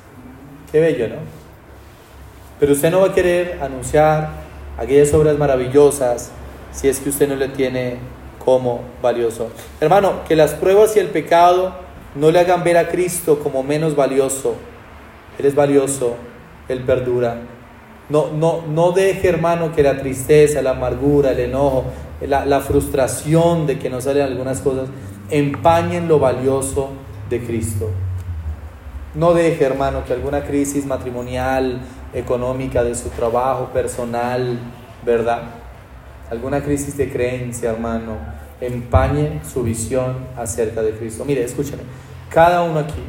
Qué 0.72 0.80
bello, 0.80 1.08
¿no? 1.08 1.16
Pero 2.58 2.72
usted 2.72 2.90
no 2.90 3.00
va 3.00 3.08
a 3.08 3.14
querer 3.14 3.58
anunciar 3.62 4.45
aquellas 4.78 5.12
obras 5.14 5.38
maravillosas, 5.38 6.30
si 6.72 6.88
es 6.88 7.00
que 7.00 7.08
usted 7.08 7.28
no 7.28 7.36
le 7.36 7.48
tiene 7.48 7.98
como 8.44 8.82
valioso. 9.02 9.48
Hermano, 9.80 10.20
que 10.28 10.36
las 10.36 10.52
pruebas 10.52 10.96
y 10.96 11.00
el 11.00 11.08
pecado 11.08 11.74
no 12.14 12.30
le 12.30 12.38
hagan 12.38 12.64
ver 12.64 12.76
a 12.78 12.88
Cristo 12.88 13.40
como 13.40 13.62
menos 13.62 13.96
valioso. 13.96 14.54
Él 15.38 15.46
es 15.46 15.54
valioso, 15.54 16.14
Él 16.68 16.82
perdura. 16.82 17.38
No, 18.08 18.30
no, 18.30 18.62
no 18.62 18.92
deje, 18.92 19.28
hermano, 19.28 19.74
que 19.74 19.82
la 19.82 19.98
tristeza, 19.98 20.62
la 20.62 20.70
amargura, 20.70 21.32
el 21.32 21.40
enojo, 21.40 21.84
la, 22.20 22.46
la 22.46 22.60
frustración 22.60 23.66
de 23.66 23.78
que 23.78 23.90
no 23.90 24.00
salen 24.00 24.22
algunas 24.22 24.60
cosas, 24.60 24.88
empañen 25.30 26.06
lo 26.06 26.18
valioso 26.18 26.90
de 27.28 27.44
Cristo. 27.44 27.90
No 29.14 29.34
deje, 29.34 29.64
hermano, 29.64 30.04
que 30.04 30.12
alguna 30.12 30.44
crisis 30.44 30.86
matrimonial, 30.86 31.80
económica 32.12 32.82
de 32.82 32.94
su 32.94 33.08
trabajo 33.10 33.66
personal, 33.72 34.58
¿verdad? 35.04 35.42
Alguna 36.30 36.62
crisis 36.62 36.96
de 36.96 37.10
creencia, 37.10 37.70
hermano, 37.70 38.16
empañe 38.60 39.40
su 39.50 39.62
visión 39.62 40.16
acerca 40.36 40.82
de 40.82 40.92
Cristo. 40.92 41.24
Mire, 41.24 41.44
escúchame, 41.44 41.82
cada 42.30 42.62
uno 42.62 42.80
aquí 42.80 43.02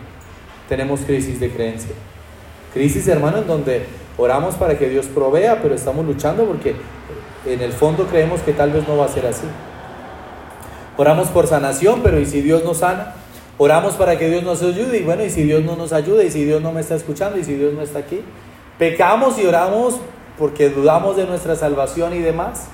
tenemos 0.68 1.02
crisis 1.02 1.40
de 1.40 1.50
creencia. 1.50 1.92
Crisis, 2.74 3.08
hermano, 3.08 3.40
en 3.40 3.48
donde 3.48 3.86
oramos 4.18 4.56
para 4.56 4.78
que 4.78 4.90
Dios 4.90 5.08
provea, 5.08 5.62
pero 5.62 5.74
estamos 5.74 6.06
luchando 6.06 6.46
porque 6.46 6.76
en 7.46 7.62
el 7.62 7.72
fondo 7.72 8.06
creemos 8.08 8.42
que 8.42 8.54
tal 8.54 8.72
vez 8.72 8.88
no 8.88 8.98
va 8.98 9.06
a 9.06 9.10
ser 9.10 9.26
así. 9.26 9.48
Oramos 10.98 11.30
por 11.30 11.48
sanación, 11.48 12.02
pero 12.04 12.20
¿y 12.20 12.26
si 12.26 12.42
Dios 12.42 12.64
nos 12.64 12.78
sana? 12.78 13.14
Oramos 13.58 13.94
para 13.94 14.18
que 14.18 14.30
Dios 14.30 14.44
nos 14.44 14.62
ayude 14.62 15.00
y 15.00 15.04
bueno, 15.04 15.24
¿y 15.24 15.30
si 15.30 15.44
Dios 15.44 15.64
no 15.64 15.76
nos 15.76 15.94
ayuda? 15.94 16.24
¿Y 16.24 16.32
si 16.32 16.44
Dios 16.44 16.62
no 16.62 16.72
me 16.72 16.82
está 16.82 16.96
escuchando? 16.96 17.40
¿Y 17.40 17.44
si 17.44 17.56
Dios 17.56 17.74
no 17.74 17.82
está 17.82 18.00
aquí? 18.00 18.22
Pecamos 18.78 19.40
y 19.40 19.46
oramos 19.46 20.00
porque 20.38 20.70
dudamos 20.70 21.16
de 21.16 21.26
nuestra 21.26 21.56
salvación 21.56 22.13
y 22.13 22.20
demás. 22.20 22.68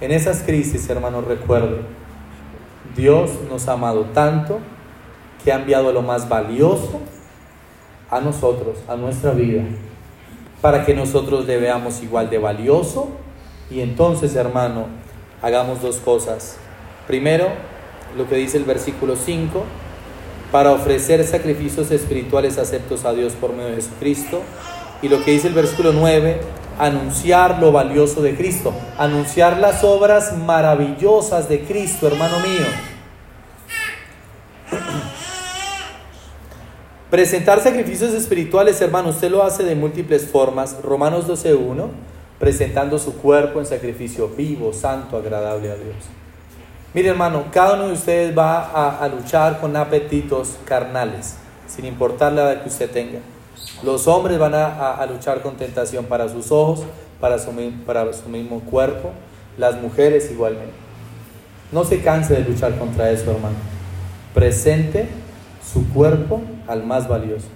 En 0.00 0.12
esas 0.12 0.42
crisis, 0.42 0.88
hermanos, 0.88 1.24
recuerden, 1.24 1.80
Dios 2.94 3.30
nos 3.50 3.66
ha 3.68 3.72
amado 3.72 4.04
tanto 4.06 4.60
que 5.42 5.52
ha 5.52 5.56
enviado 5.56 5.92
lo 5.92 6.02
más 6.02 6.28
valioso 6.28 7.00
a 8.10 8.20
nosotros, 8.20 8.78
a 8.88 8.96
nuestra 8.96 9.32
vida, 9.32 9.62
para 10.60 10.84
que 10.84 10.94
nosotros 10.94 11.46
le 11.46 11.58
veamos 11.58 12.02
igual 12.02 12.30
de 12.30 12.38
valioso 12.38 13.08
y 13.70 13.80
entonces, 13.80 14.36
hermano, 14.36 14.86
hagamos 15.42 15.82
dos 15.82 15.96
cosas. 15.96 16.58
Primero, 17.06 17.48
lo 18.16 18.28
que 18.28 18.36
dice 18.36 18.56
el 18.58 18.64
versículo 18.64 19.16
5, 19.16 19.64
para 20.52 20.72
ofrecer 20.72 21.24
sacrificios 21.26 21.90
espirituales 21.90 22.58
aceptos 22.58 23.04
a 23.04 23.12
Dios 23.12 23.34
por 23.34 23.52
medio 23.52 23.68
de 23.70 23.76
Jesucristo. 23.76 24.42
Y 25.02 25.08
lo 25.08 25.22
que 25.24 25.32
dice 25.32 25.48
el 25.48 25.54
versículo 25.54 25.92
9, 25.92 26.40
anunciar 26.78 27.58
lo 27.60 27.72
valioso 27.72 28.22
de 28.22 28.36
Cristo, 28.36 28.72
anunciar 28.98 29.58
las 29.58 29.84
obras 29.84 30.36
maravillosas 30.36 31.48
de 31.48 31.60
Cristo, 31.60 32.06
hermano 32.06 32.38
mío. 32.40 32.66
Presentar 37.10 37.60
sacrificios 37.62 38.14
espirituales, 38.14 38.80
hermano, 38.80 39.10
usted 39.10 39.30
lo 39.30 39.42
hace 39.42 39.64
de 39.64 39.74
múltiples 39.74 40.26
formas. 40.26 40.82
Romanos 40.82 41.26
12.1, 41.26 41.88
presentando 42.38 42.98
su 42.98 43.16
cuerpo 43.16 43.60
en 43.60 43.66
sacrificio 43.66 44.28
vivo, 44.28 44.72
santo, 44.72 45.16
agradable 45.16 45.70
a 45.70 45.76
Dios. 45.76 45.96
Mire 46.96 47.10
hermano, 47.10 47.44
cada 47.52 47.74
uno 47.74 47.88
de 47.88 47.92
ustedes 47.92 48.34
va 48.34 49.02
a, 49.02 49.06
luchar 49.08 49.60
con 49.60 49.76
apetitos 49.76 50.56
carnales, 50.64 51.36
sin 51.68 51.84
importar 51.84 52.32
la 52.32 52.44
edad 52.44 52.62
que 52.62 52.70
usted 52.70 52.90
tenga. 52.90 53.18
Los 53.82 54.08
hombres 54.08 54.38
van 54.38 54.54
a, 54.54 55.04
luchar 55.04 55.42
con 55.42 55.58
tentación 55.58 56.06
para 56.06 56.26
sus 56.30 56.50
ojos, 56.50 56.84
para 57.20 57.38
su, 57.38 57.50
para 57.84 58.10
su 58.14 58.30
mismo 58.30 58.60
cuerpo. 58.60 59.10
las 59.58 59.78
mujeres 59.78 60.30
igualmente. 60.30 60.72
No 61.70 61.84
se 61.84 62.00
canse 62.00 62.32
de 62.32 62.48
luchar 62.48 62.78
contra 62.78 63.10
eso, 63.10 63.30
hermano. 63.30 63.56
Presente 64.32 65.06
su 65.70 65.86
cuerpo 65.90 66.40
al 66.66 66.82
más 66.82 67.06
valioso. 67.08 67.48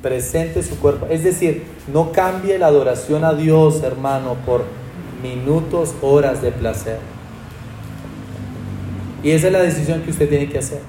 Presente 0.00 0.62
su 0.62 0.78
cuerpo. 0.78 1.08
Es 1.10 1.24
decir, 1.24 1.66
no 1.92 2.12
cambie 2.12 2.56
la 2.56 2.68
adoración 2.68 3.24
a 3.24 3.34
Dios, 3.34 3.82
hermano, 3.82 4.36
por 4.46 4.62
minutos, 5.24 5.92
horas 6.02 6.40
de 6.40 6.52
placer. 6.52 7.17
Y 9.22 9.30
esa 9.32 9.48
es 9.48 9.52
la 9.52 9.62
decisión 9.62 10.02
que 10.02 10.10
usted 10.10 10.28
tiene 10.28 10.48
que 10.48 10.58
hacer. 10.58 10.80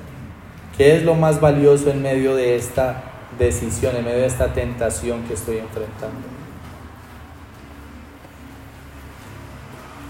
¿Qué 0.77 0.95
es 0.95 1.03
lo 1.03 1.15
más 1.15 1.41
valioso 1.41 1.89
en 1.89 2.01
medio 2.01 2.35
de 2.35 2.55
esta 2.55 3.03
decisión, 3.37 3.95
en 3.95 4.05
medio 4.05 4.19
de 4.19 4.27
esta 4.27 4.53
tentación 4.53 5.23
que 5.23 5.33
estoy 5.33 5.57
enfrentando? 5.57 6.39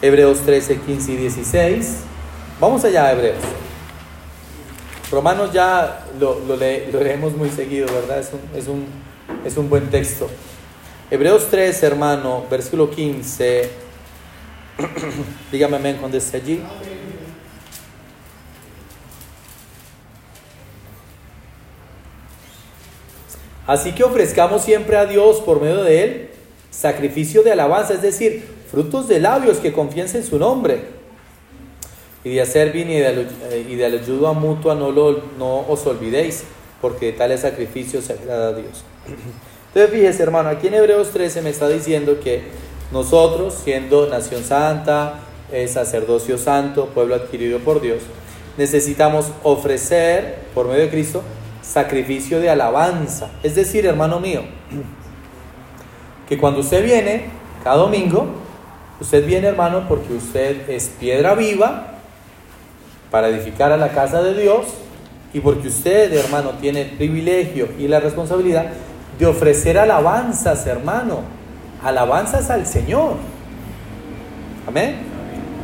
Hebreos 0.01 0.39
13, 0.45 0.77
15 0.77 1.11
y 1.11 1.15
16. 1.17 1.97
Vamos 2.59 2.83
allá 2.85 3.11
Hebreos. 3.11 3.39
Romanos 5.11 5.51
ya 5.51 6.05
lo, 6.19 6.39
lo, 6.41 6.55
leemos 6.55 7.35
muy 7.35 7.49
seguido, 7.49 7.87
¿verdad? 7.87 8.19
Es 8.19 8.31
un, 8.31 8.57
es, 8.57 8.67
un, 8.67 8.85
es 9.43 9.57
un 9.57 9.69
buen 9.69 9.89
texto. 9.89 10.29
Hebreos 11.09 11.47
3, 11.49 11.81
hermano, 11.83 12.45
versículo 12.49 12.91
15. 12.91 13.69
Dígame 15.51 15.77
amén 15.77 15.97
cuando 15.99 16.17
esté 16.17 16.37
allí. 16.37 16.61
Así 23.69 23.91
que 23.91 24.03
ofrezcamos 24.03 24.63
siempre 24.63 24.97
a 24.97 25.05
Dios 25.05 25.41
por 25.41 25.61
medio 25.61 25.83
de 25.83 26.03
Él 26.03 26.29
sacrificio 26.71 27.43
de 27.43 27.51
alabanza, 27.51 27.93
es 27.93 28.01
decir, 28.01 28.43
frutos 28.71 29.07
de 29.07 29.19
labios 29.19 29.57
que 29.59 29.71
confiesen 29.71 30.23
su 30.23 30.39
nombre. 30.39 30.85
Y 32.23 32.31
de 32.31 32.41
hacer 32.41 32.71
bien 32.71 32.89
y 32.89 32.95
de, 32.95 33.27
y 33.69 33.75
de 33.75 33.85
ayuda 33.85 34.33
mutua 34.33 34.73
no, 34.73 34.91
lo, 34.91 35.21
no 35.37 35.67
os 35.69 35.85
olvidéis, 35.85 36.45
porque 36.81 37.11
tales 37.11 37.41
sacrificios 37.41 38.05
se 38.05 38.13
agrada 38.13 38.47
a 38.47 38.53
Dios. 38.53 38.83
Entonces 39.67 39.91
fíjese 39.91 40.23
hermano, 40.23 40.49
aquí 40.49 40.65
en 40.65 40.73
Hebreos 40.73 41.11
13 41.11 41.43
me 41.43 41.51
está 41.51 41.69
diciendo 41.69 42.19
que 42.23 42.41
nosotros, 42.91 43.53
siendo 43.63 44.07
nación 44.07 44.43
santa, 44.43 45.19
eh, 45.51 45.67
sacerdocio 45.67 46.39
santo, 46.39 46.87
pueblo 46.87 47.13
adquirido 47.13 47.59
por 47.59 47.81
Dios, 47.81 47.99
necesitamos 48.57 49.27
ofrecer 49.43 50.39
por 50.55 50.67
medio 50.67 50.81
de 50.81 50.89
Cristo 50.89 51.21
sacrificio 51.69 52.39
de 52.39 52.49
alabanza. 52.49 53.29
Es 53.43 53.55
decir, 53.55 53.85
hermano 53.85 54.19
mío, 54.19 54.41
que 56.27 56.37
cuando 56.37 56.61
usted 56.61 56.83
viene 56.83 57.25
cada 57.63 57.77
domingo, 57.77 58.27
usted 58.99 59.25
viene, 59.25 59.47
hermano, 59.47 59.87
porque 59.87 60.13
usted 60.13 60.69
es 60.69 60.89
piedra 60.99 61.35
viva 61.35 61.93
para 63.11 63.29
edificar 63.29 63.71
a 63.71 63.77
la 63.77 63.89
casa 63.89 64.21
de 64.21 64.39
Dios 64.39 64.65
y 65.33 65.39
porque 65.39 65.67
usted, 65.67 66.11
hermano, 66.13 66.51
tiene 66.59 66.81
el 66.81 66.89
privilegio 66.91 67.69
y 67.77 67.87
la 67.87 67.99
responsabilidad 67.99 68.65
de 69.19 69.25
ofrecer 69.25 69.77
alabanzas, 69.77 70.65
hermano, 70.65 71.19
alabanzas 71.83 72.49
al 72.49 72.65
Señor. 72.65 73.15
Amén. 74.67 74.95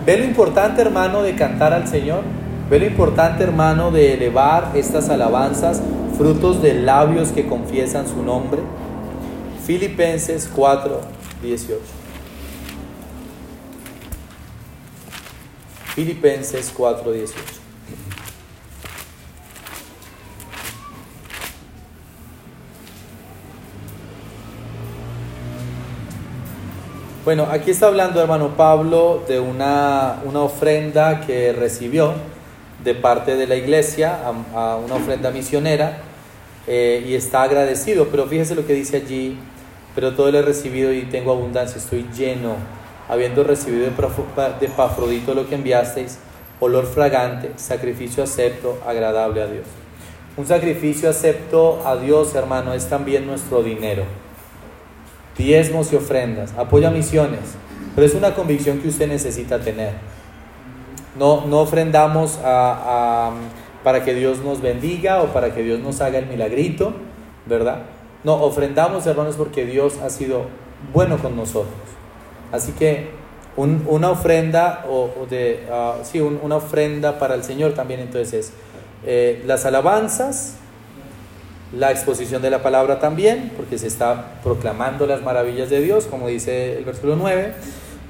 ¿Ve 0.05 0.17
lo 0.17 0.23
importante, 0.23 0.81
hermano, 0.81 1.23
de 1.23 1.35
cantar 1.35 1.73
al 1.73 1.87
Señor? 1.87 2.21
¿Ve 2.67 2.79
lo 2.79 2.87
importante, 2.87 3.43
hermano, 3.43 3.91
de 3.91 4.15
elevar 4.15 4.71
estas 4.73 5.09
alabanzas, 5.09 5.83
frutos 6.17 6.63
de 6.63 6.73
labios 6.73 7.29
que 7.29 7.47
confiesan 7.47 8.07
su 8.07 8.23
nombre? 8.23 8.59
Filipenses 9.67 10.49
4, 10.55 10.99
18. 11.43 11.79
Filipenses 15.93 16.73
4, 16.75 17.11
18. 17.11 17.35
Bueno, 27.23 27.47
aquí 27.51 27.71
está 27.71 27.87
hablando 27.87 28.21
hermano 28.21 28.49
Pablo 28.57 29.23
de 29.27 29.39
una, 29.39 30.21
una 30.25 30.41
ofrenda 30.41 31.21
que 31.21 31.53
recibió 31.53 32.13
de 32.85 32.93
parte 32.93 33.35
de 33.35 33.47
la 33.47 33.55
iglesia 33.55 34.19
a, 34.53 34.77
una 34.77 34.95
ofrenda 34.95 35.31
misionera 35.31 35.97
eh, 36.67 37.03
y 37.05 37.15
está 37.15 37.41
agradecido, 37.41 38.07
pero 38.09 38.27
fíjese 38.27 38.53
lo 38.53 38.65
que 38.65 38.73
dice 38.73 38.97
allí, 38.97 39.37
pero 39.95 40.13
todo 40.13 40.31
lo 40.31 40.37
he 40.37 40.41
recibido 40.43 40.93
y 40.93 41.01
tengo 41.01 41.31
abundancia, 41.31 41.77
estoy 41.77 42.05
lleno, 42.15 42.55
habiendo 43.09 43.43
recibido 43.43 43.85
de 43.85 44.67
Pafrodito 44.69 45.33
lo 45.33 45.49
que 45.49 45.55
enviasteis, 45.55 46.19
olor 46.59 46.85
fragante, 46.85 47.51
sacrificio 47.55 48.23
acepto, 48.23 48.79
agradable 48.85 49.41
a 49.41 49.47
Dios. 49.47 49.65
Un 50.37 50.45
sacrificio 50.45 51.09
acepto 51.09 51.81
a 51.85 51.95
Dios, 51.95 52.35
hermano, 52.35 52.73
es 52.73 52.87
también 52.87 53.25
nuestro 53.25 53.63
dinero. 53.63 54.03
Diezmos 55.37 55.91
y 55.91 55.95
ofrendas, 55.95 56.53
apoya 56.57 56.91
misiones, 56.91 57.55
pero 57.95 58.05
es 58.05 58.13
una 58.13 58.35
convicción 58.35 58.79
que 58.79 58.89
usted 58.89 59.07
necesita 59.07 59.59
tener. 59.59 59.93
No, 61.17 61.45
no 61.45 61.59
ofrendamos 61.61 62.37
para 63.83 64.03
que 64.03 64.13
Dios 64.13 64.39
nos 64.39 64.61
bendiga 64.61 65.21
o 65.21 65.27
para 65.27 65.53
que 65.53 65.63
Dios 65.63 65.79
nos 65.79 66.01
haga 66.01 66.19
el 66.19 66.25
milagrito, 66.25 66.93
¿verdad? 67.45 67.83
No, 68.23 68.33
ofrendamos, 68.41 69.05
hermanos, 69.05 69.35
porque 69.37 69.65
Dios 69.65 69.99
ha 70.03 70.09
sido 70.09 70.45
bueno 70.93 71.17
con 71.19 71.35
nosotros. 71.35 71.75
Así 72.51 72.71
que 72.73 73.09
una 73.55 74.09
ofrenda, 74.09 74.85
o, 74.89 75.09
ah, 75.71 75.95
sí, 76.03 76.19
una 76.19 76.57
ofrenda 76.57 77.19
para 77.19 77.35
el 77.35 77.43
Señor 77.43 77.73
también 77.73 78.01
entonces 78.01 78.33
es 78.33 78.53
eh, 79.05 79.43
las 79.45 79.65
alabanzas, 79.65 80.55
la 81.71 81.91
exposición 81.91 82.41
de 82.41 82.49
la 82.49 82.63
palabra 82.63 82.99
también, 82.99 83.53
porque 83.55 83.77
se 83.77 83.87
está 83.87 84.39
proclamando 84.43 85.05
las 85.05 85.21
maravillas 85.21 85.69
de 85.69 85.81
Dios, 85.81 86.05
como 86.05 86.27
dice 86.27 86.77
el 86.77 86.85
versículo 86.85 87.15
9 87.15 87.53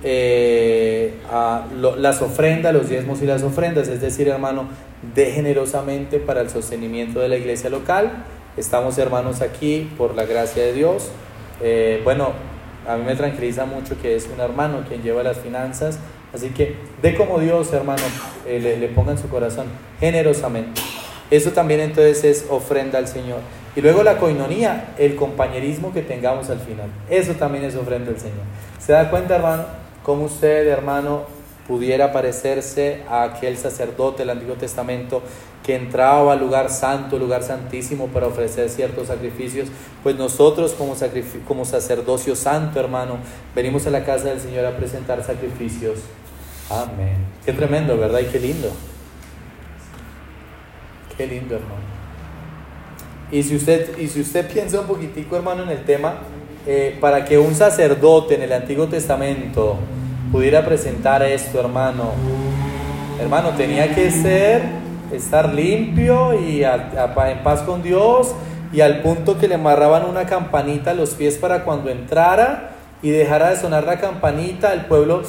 eh, 0.08 1.16
a 1.32 1.66
las 1.98 2.22
ofrendas, 2.22 2.72
los 2.72 2.90
diezmos 2.90 3.24
y 3.24 3.26
las 3.26 3.42
ofrendas, 3.42 3.88
es 3.88 4.02
decir, 4.02 4.28
hermano, 4.28 4.68
de 5.16 5.32
generosamente 5.32 6.20
para 6.20 6.42
el 6.42 6.50
sostenimiento 6.52 7.20
de 7.20 7.28
la 7.28 7.38
iglesia 7.38 7.72
local. 7.72 8.12
Estamos, 8.56 9.00
hermanos, 9.00 9.42
aquí 9.42 9.92
por 9.98 10.14
la 10.14 10.26
gracia 10.26 10.64
de 10.64 10.74
Dios. 10.74 11.10
Eh, 11.60 12.02
bueno, 12.04 12.34
a 12.88 12.98
mí 12.98 13.04
me 13.04 13.16
tranquiliza 13.16 13.66
mucho 13.66 14.00
que 14.00 14.16
es 14.16 14.30
un 14.32 14.40
hermano 14.40 14.84
quien 14.88 15.02
lleva 15.02 15.24
las 15.24 15.40
finanzas, 15.40 15.98
así 16.36 16.50
que 16.50 16.76
de 17.02 17.16
como 17.16 17.40
Dios, 17.40 17.74
hermano, 17.74 18.04
eh, 18.48 18.60
le, 18.60 18.78
le 18.78 18.88
ponga 18.90 19.14
en 19.14 19.18
su 19.18 19.28
corazón 19.28 19.66
generosamente. 20.00 20.82
Eso 21.32 21.50
también 21.50 21.80
entonces 21.80 22.24
es 22.24 22.46
ofrenda 22.52 23.00
al 23.00 23.08
Señor. 23.08 23.40
Y 23.76 23.82
luego 23.82 24.04
la 24.04 24.20
coinonía, 24.20 24.94
el 25.00 25.16
compañerismo 25.16 25.92
que 25.92 26.04
tengamos 26.04 26.52
al 26.52 26.60
final. 26.60 26.90
Eso 27.10 27.34
también 27.34 27.64
es 27.64 27.76
ofrenda 27.76 28.12
al 28.12 28.20
Señor. 28.20 28.44
¿Se 28.78 28.94
da 28.94 29.10
cuenta, 29.10 29.38
hermano? 29.38 29.85
Cómo 30.06 30.26
usted, 30.26 30.68
hermano, 30.68 31.24
pudiera 31.68 32.14
parecerse 32.14 33.02
a 33.10 33.24
aquel 33.24 33.58
sacerdote 33.58 34.20
del 34.20 34.30
Antiguo 34.30 34.56
Testamento 34.56 35.24
que 35.66 35.76
entraba 35.76 36.34
al 36.34 36.40
lugar 36.40 36.70
santo, 36.70 37.18
lugar 37.18 37.42
santísimo 37.42 38.08
para 38.10 38.28
ofrecer 38.28 38.70
ciertos 38.70 39.08
sacrificios, 39.08 39.68
pues 40.04 40.16
nosotros 40.16 40.74
como, 40.74 40.96
como 41.48 41.66
sacerdocio 41.66 42.36
santo, 42.36 42.80
hermano, 42.80 43.18
venimos 43.56 43.88
a 43.88 43.90
la 43.90 44.06
casa 44.06 44.26
del 44.26 44.40
Señor 44.40 44.64
a 44.66 44.78
presentar 44.78 45.24
sacrificios. 45.24 45.98
Amén. 46.70 47.18
Qué 47.44 47.52
tremendo, 47.52 47.98
¿verdad? 47.98 48.20
Y 48.20 48.26
qué 48.26 48.40
lindo. 48.40 48.70
Qué 51.18 51.26
lindo, 51.26 51.56
hermano. 51.56 51.96
Y 53.32 53.42
si 53.42 53.56
usted, 53.56 53.98
y 53.98 54.08
si 54.08 54.22
usted 54.22 54.48
piensa 54.52 54.82
un 54.82 54.88
poquitico, 54.88 55.36
hermano, 55.36 55.64
en 55.64 55.70
el 55.70 55.84
tema, 55.84 56.20
eh, 56.68 56.98
para 57.00 57.26
que 57.26 57.38
un 57.38 57.54
sacerdote 57.54 58.36
en 58.36 58.44
el 58.44 58.54
Antiguo 58.54 58.88
Testamento 58.88 59.78
pudiera 60.32 60.66
presentar 60.66 61.22
esto, 61.24 61.60
hermano, 61.60 62.12
hermano, 63.20 63.52
tenía 63.52 63.94
que 63.94 64.10
ser, 64.10 64.64
estar 65.12 65.54
limpio 65.54 66.34
y 66.34 66.64
en 66.64 67.44
paz 67.44 67.62
con 67.62 67.84
Dios 67.84 68.34
y 68.74 68.82
al 68.82 69.02
punto 69.02 69.38
que 69.38 69.48
le 69.48 69.56
amarraban 69.56 70.06
una 70.06 70.26
campanita 70.26 70.92
a 70.92 70.94
los 70.94 71.12
pies 71.12 71.38
para 71.38 71.64
cuando 71.64 71.90
entrara 71.90 72.72
y 73.02 73.12
dejara 73.12 73.52
de 73.52 73.58
sonar 73.58 73.84
la 73.84 74.00
campanita, 74.00 74.74
el 74.74 74.86
pueblo, 74.86 75.22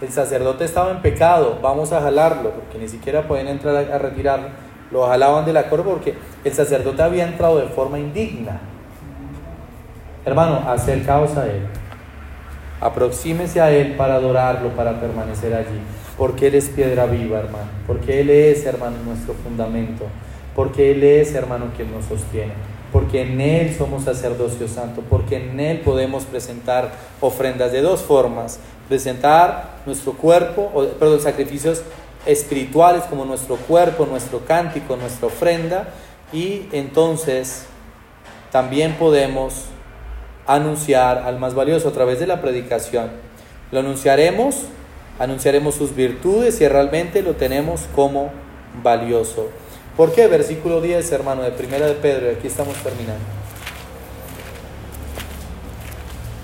el 0.00 0.12
sacerdote 0.12 0.64
estaba 0.64 0.92
en 0.92 1.02
pecado, 1.02 1.58
vamos 1.60 1.92
a 1.92 2.00
jalarlo, 2.00 2.50
porque 2.50 2.78
ni 2.78 2.88
siquiera 2.88 3.26
pueden 3.26 3.48
entrar 3.48 3.74
a, 3.76 3.98
retirarlo, 3.98 4.48
lo 4.92 5.06
jalaban 5.06 5.44
de 5.44 5.52
la 5.52 5.68
corva 5.68 5.90
porque 5.90 6.14
el 6.44 6.54
sacerdote 6.54 7.02
había 7.02 7.26
entrado 7.26 7.58
de 7.58 7.66
forma 7.66 7.98
indigna. 7.98 8.60
Hermano, 10.26 10.68
acercaos 10.68 11.36
a 11.36 11.46
Él. 11.46 11.62
Aproxímese 12.80 13.60
a 13.60 13.70
Él 13.70 13.94
para 13.94 14.16
adorarlo, 14.16 14.70
para 14.70 15.00
permanecer 15.00 15.54
allí. 15.54 15.80
Porque 16.18 16.48
Él 16.48 16.56
es 16.56 16.68
piedra 16.68 17.06
viva, 17.06 17.38
hermano. 17.38 17.68
Porque 17.86 18.20
Él 18.20 18.30
es, 18.30 18.66
hermano, 18.66 18.96
nuestro 19.06 19.34
fundamento. 19.34 20.04
Porque 20.56 20.90
Él 20.90 21.04
es, 21.04 21.32
hermano, 21.32 21.66
quien 21.76 21.92
nos 21.92 22.06
sostiene. 22.06 22.52
porque 22.92 23.22
en 23.22 23.40
Él 23.40 23.74
somos 23.76 24.04
sacerdocio 24.04 24.68
santo, 24.68 25.02
porque 25.08 25.36
en 25.36 25.60
Él 25.60 25.80
podemos 25.80 26.24
presentar 26.24 26.92
ofrendas 27.20 27.70
de 27.70 27.82
dos 27.82 28.00
formas, 28.00 28.58
presentar 28.88 29.80
nuestro 29.84 30.12
cuerpo, 30.12 30.70
perdón, 30.98 31.20
sacrificios 31.20 31.82
espirituales 32.24 33.02
como 33.04 33.24
nuestro 33.24 33.56
cuerpo, 33.56 34.06
nuestro 34.06 34.46
cántico, 34.46 34.96
nuestra 34.96 35.26
ofrenda, 35.26 35.88
y 36.32 36.68
entonces 36.72 37.66
también 38.50 38.94
podemos 38.94 39.66
anunciar 40.46 41.18
al 41.18 41.38
más 41.38 41.54
valioso 41.54 41.88
a 41.88 41.92
través 41.92 42.20
de 42.20 42.26
la 42.26 42.40
predicación. 42.40 43.10
Lo 43.72 43.80
anunciaremos, 43.80 44.62
anunciaremos 45.18 45.74
sus 45.74 45.94
virtudes 45.94 46.60
y 46.60 46.68
realmente 46.68 47.22
lo 47.22 47.34
tenemos 47.34 47.82
como 47.94 48.30
valioso. 48.82 49.48
¿Por 49.96 50.12
qué? 50.12 50.26
Versículo 50.26 50.80
10, 50.80 51.10
hermano, 51.12 51.42
de 51.42 51.52
Primera 51.52 51.86
de 51.86 51.94
Pedro, 51.94 52.30
y 52.30 52.34
aquí 52.34 52.46
estamos 52.46 52.76
terminando. 52.76 53.24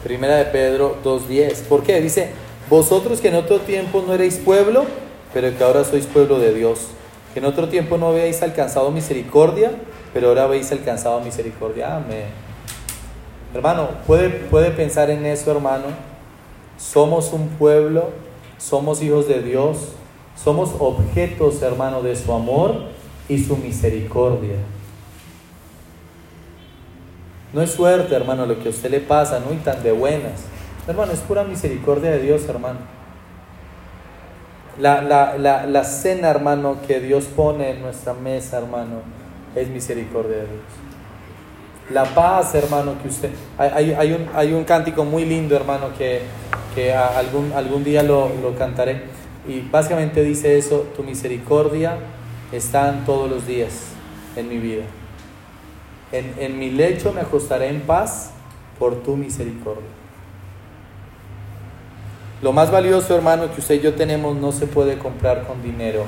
Primera 0.02 0.36
de 0.36 0.46
Pedro 0.46 0.96
2.10. 1.04 1.62
¿Por 1.68 1.82
qué? 1.84 2.00
Dice, 2.00 2.30
vosotros 2.68 3.20
que 3.20 3.28
en 3.28 3.36
otro 3.36 3.60
tiempo 3.60 4.02
no 4.06 4.14
erais 4.14 4.38
pueblo, 4.38 4.84
pero 5.32 5.56
que 5.56 5.62
ahora 5.62 5.84
sois 5.84 6.06
pueblo 6.06 6.38
de 6.38 6.54
Dios. 6.54 6.88
Que 7.34 7.40
en 7.40 7.44
otro 7.44 7.68
tiempo 7.68 7.98
no 7.98 8.08
habéis 8.08 8.42
alcanzado 8.42 8.90
misericordia, 8.90 9.70
pero 10.12 10.28
ahora 10.28 10.44
habéis 10.44 10.72
alcanzado 10.72 11.20
misericordia. 11.20 11.96
Amén. 11.96 12.41
Hermano, 13.54 13.88
¿puede, 14.06 14.30
puede 14.30 14.70
pensar 14.70 15.10
en 15.10 15.26
eso, 15.26 15.50
hermano. 15.50 15.86
Somos 16.78 17.32
un 17.32 17.48
pueblo, 17.48 18.10
somos 18.58 19.02
hijos 19.02 19.28
de 19.28 19.42
Dios, 19.42 19.92
somos 20.42 20.74
objetos, 20.78 21.60
hermano, 21.62 22.02
de 22.02 22.16
su 22.16 22.32
amor 22.32 22.74
y 23.28 23.38
su 23.42 23.56
misericordia. 23.56 24.56
No 27.52 27.60
es 27.60 27.72
suerte, 27.72 28.14
hermano, 28.14 28.46
lo 28.46 28.58
que 28.58 28.68
a 28.68 28.70
usted 28.70 28.90
le 28.90 29.00
pasa, 29.00 29.38
no 29.40 29.52
y 29.52 29.56
tan 29.56 29.82
de 29.82 29.92
buenas. 29.92 30.44
Hermano, 30.88 31.12
es 31.12 31.20
pura 31.20 31.44
misericordia 31.44 32.10
de 32.10 32.20
Dios, 32.20 32.48
hermano. 32.48 32.78
La, 34.78 35.02
la, 35.02 35.36
la, 35.36 35.66
la, 35.66 35.84
cena, 35.84 36.30
hermano, 36.30 36.78
que 36.86 36.98
Dios 37.00 37.24
pone 37.24 37.70
en 37.70 37.82
nuestra 37.82 38.14
mesa, 38.14 38.56
hermano, 38.58 39.02
es 39.54 39.68
misericordia 39.68 40.38
de 40.38 40.46
Dios. 40.46 40.81
La 41.90 42.04
paz, 42.04 42.54
hermano, 42.54 42.94
que 43.02 43.08
usted... 43.08 43.30
Hay, 43.58 43.92
hay, 43.92 44.12
un, 44.12 44.28
hay 44.34 44.52
un 44.52 44.64
cántico 44.64 45.04
muy 45.04 45.24
lindo, 45.24 45.56
hermano, 45.56 45.88
que, 45.96 46.22
que 46.74 46.94
algún, 46.94 47.52
algún 47.52 47.84
día 47.84 48.02
lo, 48.02 48.30
lo 48.40 48.54
cantaré. 48.56 49.02
Y 49.46 49.60
básicamente 49.60 50.22
dice 50.22 50.56
eso, 50.56 50.86
tu 50.96 51.02
misericordia 51.02 51.96
está 52.52 52.94
todos 53.04 53.28
los 53.28 53.46
días 53.46 53.72
en 54.36 54.48
mi 54.48 54.58
vida. 54.58 54.84
En, 56.12 56.34
en 56.38 56.58
mi 56.58 56.70
lecho 56.70 57.12
me 57.12 57.20
acostaré 57.20 57.68
en 57.68 57.80
paz 57.80 58.30
por 58.78 59.02
tu 59.02 59.16
misericordia. 59.16 59.90
Lo 62.42 62.52
más 62.52 62.70
valioso, 62.70 63.14
hermano, 63.14 63.52
que 63.52 63.60
usted 63.60 63.76
y 63.76 63.80
yo 63.80 63.94
tenemos 63.94 64.36
no 64.36 64.52
se 64.52 64.66
puede 64.66 64.98
comprar 64.98 65.46
con 65.46 65.62
dinero. 65.62 66.04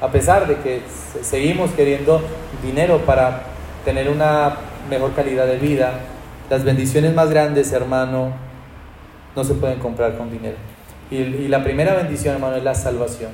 A 0.00 0.08
pesar 0.08 0.46
de 0.46 0.56
que 0.58 0.82
seguimos 1.22 1.70
queriendo 1.72 2.20
dinero 2.62 2.98
para 2.98 3.42
tener 3.84 4.08
una 4.08 4.56
mejor 4.88 5.12
calidad 5.14 5.46
de 5.46 5.58
vida, 5.58 6.00
las 6.48 6.64
bendiciones 6.64 7.14
más 7.14 7.30
grandes, 7.30 7.72
hermano, 7.72 8.32
no 9.34 9.44
se 9.44 9.54
pueden 9.54 9.78
comprar 9.78 10.16
con 10.16 10.30
dinero. 10.30 10.56
Y, 11.10 11.48
la 11.48 11.62
primera 11.62 11.94
bendición, 11.94 12.34
hermano, 12.34 12.56
es 12.56 12.64
la 12.64 12.74
salvación. 12.74 13.30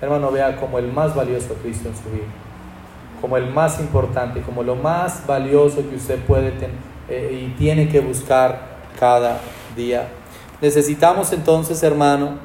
Hermano, 0.00 0.30
vea 0.30 0.56
como 0.56 0.78
el 0.78 0.92
más 0.92 1.14
valioso 1.14 1.54
Cristo 1.62 1.88
en 1.88 1.96
su 1.96 2.10
vida, 2.10 2.26
como 3.20 3.36
el 3.36 3.50
más 3.50 3.80
importante, 3.80 4.40
como 4.40 4.62
lo 4.62 4.74
más 4.74 5.26
valioso 5.26 5.88
que 5.88 5.96
usted 5.96 6.18
puede 6.20 6.52
tener 6.52 6.76
eh, 7.08 7.46
y 7.46 7.58
tiene 7.58 7.88
que 7.88 8.00
buscar 8.00 8.60
cada 8.98 9.38
día. 9.76 10.08
Necesitamos 10.60 11.32
entonces, 11.32 11.82
hermano, 11.82 12.38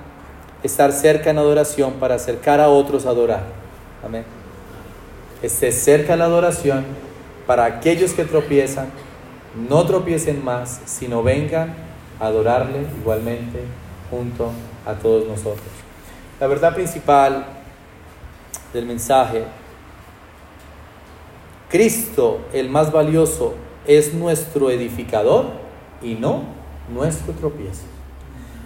estar 0.64 0.92
cerca 0.92 1.30
en 1.30 1.38
adoración 1.38 1.94
para 1.94 2.16
acercar 2.16 2.60
a 2.60 2.68
otros 2.68 3.06
a 3.06 3.10
adorar. 3.10 3.44
Amén. 4.06 4.26
Esté 5.42 5.72
cerca 5.72 6.16
la 6.16 6.26
adoración 6.26 6.86
para 7.46 7.66
aquellos 7.66 8.14
que 8.14 8.26
tropiezan, 8.26 8.88
no 9.70 9.86
tropiecen 9.86 10.44
más, 10.44 10.82
sino 10.86 11.24
vengan 11.24 11.74
a 12.20 12.28
adorarle 12.28 12.86
igualmente 13.00 13.62
junto 14.10 14.52
a 14.86 14.94
todos 14.94 15.28
nosotros. 15.28 15.68
La 16.40 16.48
verdad 16.48 16.74
principal 16.74 17.46
del 18.74 18.86
mensaje, 18.86 19.46
Cristo, 21.70 22.42
el 22.54 22.70
más 22.70 22.92
valioso, 22.92 23.56
es 23.88 24.14
nuestro 24.14 24.70
edificador 24.70 25.46
y 26.02 26.16
no 26.16 26.44
nuestro 26.94 27.34
tropiezo. 27.34 27.84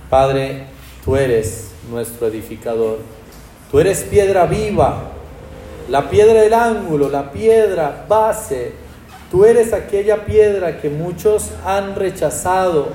Padre, 0.09 0.65
tú 1.05 1.15
eres 1.15 1.71
nuestro 1.89 2.27
edificador. 2.27 2.99
Tú 3.71 3.79
eres 3.79 4.03
piedra 4.03 4.45
viva, 4.45 5.11
la 5.89 6.09
piedra 6.09 6.41
del 6.41 6.53
ángulo, 6.53 7.09
la 7.09 7.31
piedra 7.31 8.05
base. 8.07 8.73
Tú 9.31 9.45
eres 9.45 9.73
aquella 9.73 10.25
piedra 10.25 10.79
que 10.79 10.89
muchos 10.89 11.51
han 11.65 11.95
rechazado, 11.95 12.89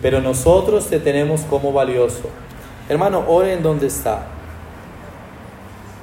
pero 0.00 0.20
nosotros 0.20 0.88
te 0.88 0.98
tenemos 0.98 1.42
como 1.42 1.72
valioso. 1.72 2.28
Hermano, 2.88 3.24
oren 3.28 3.62
donde 3.62 3.86
está. 3.86 4.26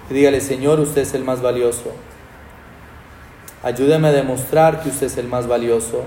Y 0.10 0.14
dígale, 0.14 0.42
Señor, 0.42 0.80
usted 0.80 1.02
es 1.02 1.14
el 1.14 1.24
más 1.24 1.42
valioso. 1.42 1.92
Ayúdame 3.62 4.08
a 4.08 4.12
demostrar 4.12 4.82
que 4.82 4.90
usted 4.90 5.08
es 5.08 5.18
el 5.18 5.28
más 5.28 5.46
valioso. 5.48 6.04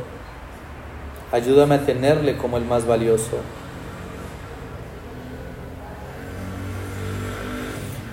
Ayúdame 1.31 1.77
a 1.77 1.87
tenerle 1.87 2.37
como 2.37 2.57
el 2.57 2.65
más 2.65 2.87
valioso. 2.87 3.39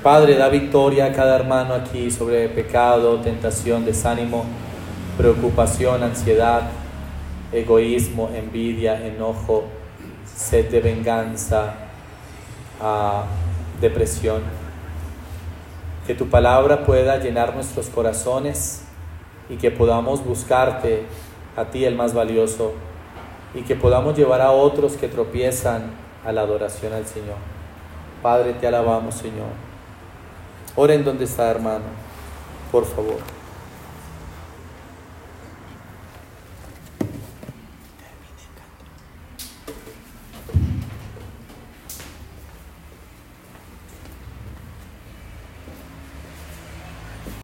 Padre, 0.04 0.38
da 0.38 0.48
victoria 0.48 1.08
a 1.08 1.12
cada 1.12 1.36
hermano 1.36 1.74
aquí 1.74 2.10
sobre 2.10 2.48
pecado, 2.48 3.20
tentación, 3.20 3.84
desánimo, 3.84 4.46
preocupación, 5.18 6.04
ansiedad, 6.04 6.70
egoísmo, 7.52 8.30
envidia, 8.34 9.06
enojo, 9.06 9.66
sed 10.34 10.72
de 10.72 10.80
venganza, 10.80 11.74
uh, 12.82 13.24
depresión. 13.82 14.42
Que 16.08 16.16
tu 16.16 16.30
palabra 16.30 16.86
pueda 16.86 17.18
llenar 17.18 17.54
nuestros 17.54 17.88
corazones 17.90 18.86
y 19.50 19.58
que 19.58 19.70
podamos 19.70 20.24
buscarte 20.24 21.04
a 21.58 21.66
ti 21.66 21.84
el 21.84 21.96
más 21.96 22.14
valioso 22.14 22.72
y 23.54 23.64
que 23.64 23.76
podamos 23.76 24.18
llevar 24.18 24.40
a 24.40 24.52
otros 24.52 24.94
que 24.94 25.10
tropiezan 25.10 25.92
a 26.26 26.32
la 26.32 26.40
adoración 26.40 26.94
al 26.94 27.06
Señor. 27.06 27.36
Padre, 28.24 28.54
te 28.54 28.66
alabamos, 28.66 29.16
Señor. 29.16 29.69
Oren 30.82 31.04
donde 31.04 31.26
está, 31.26 31.52
hermano, 31.52 31.84
por 32.72 32.86
favor. 32.86 33.18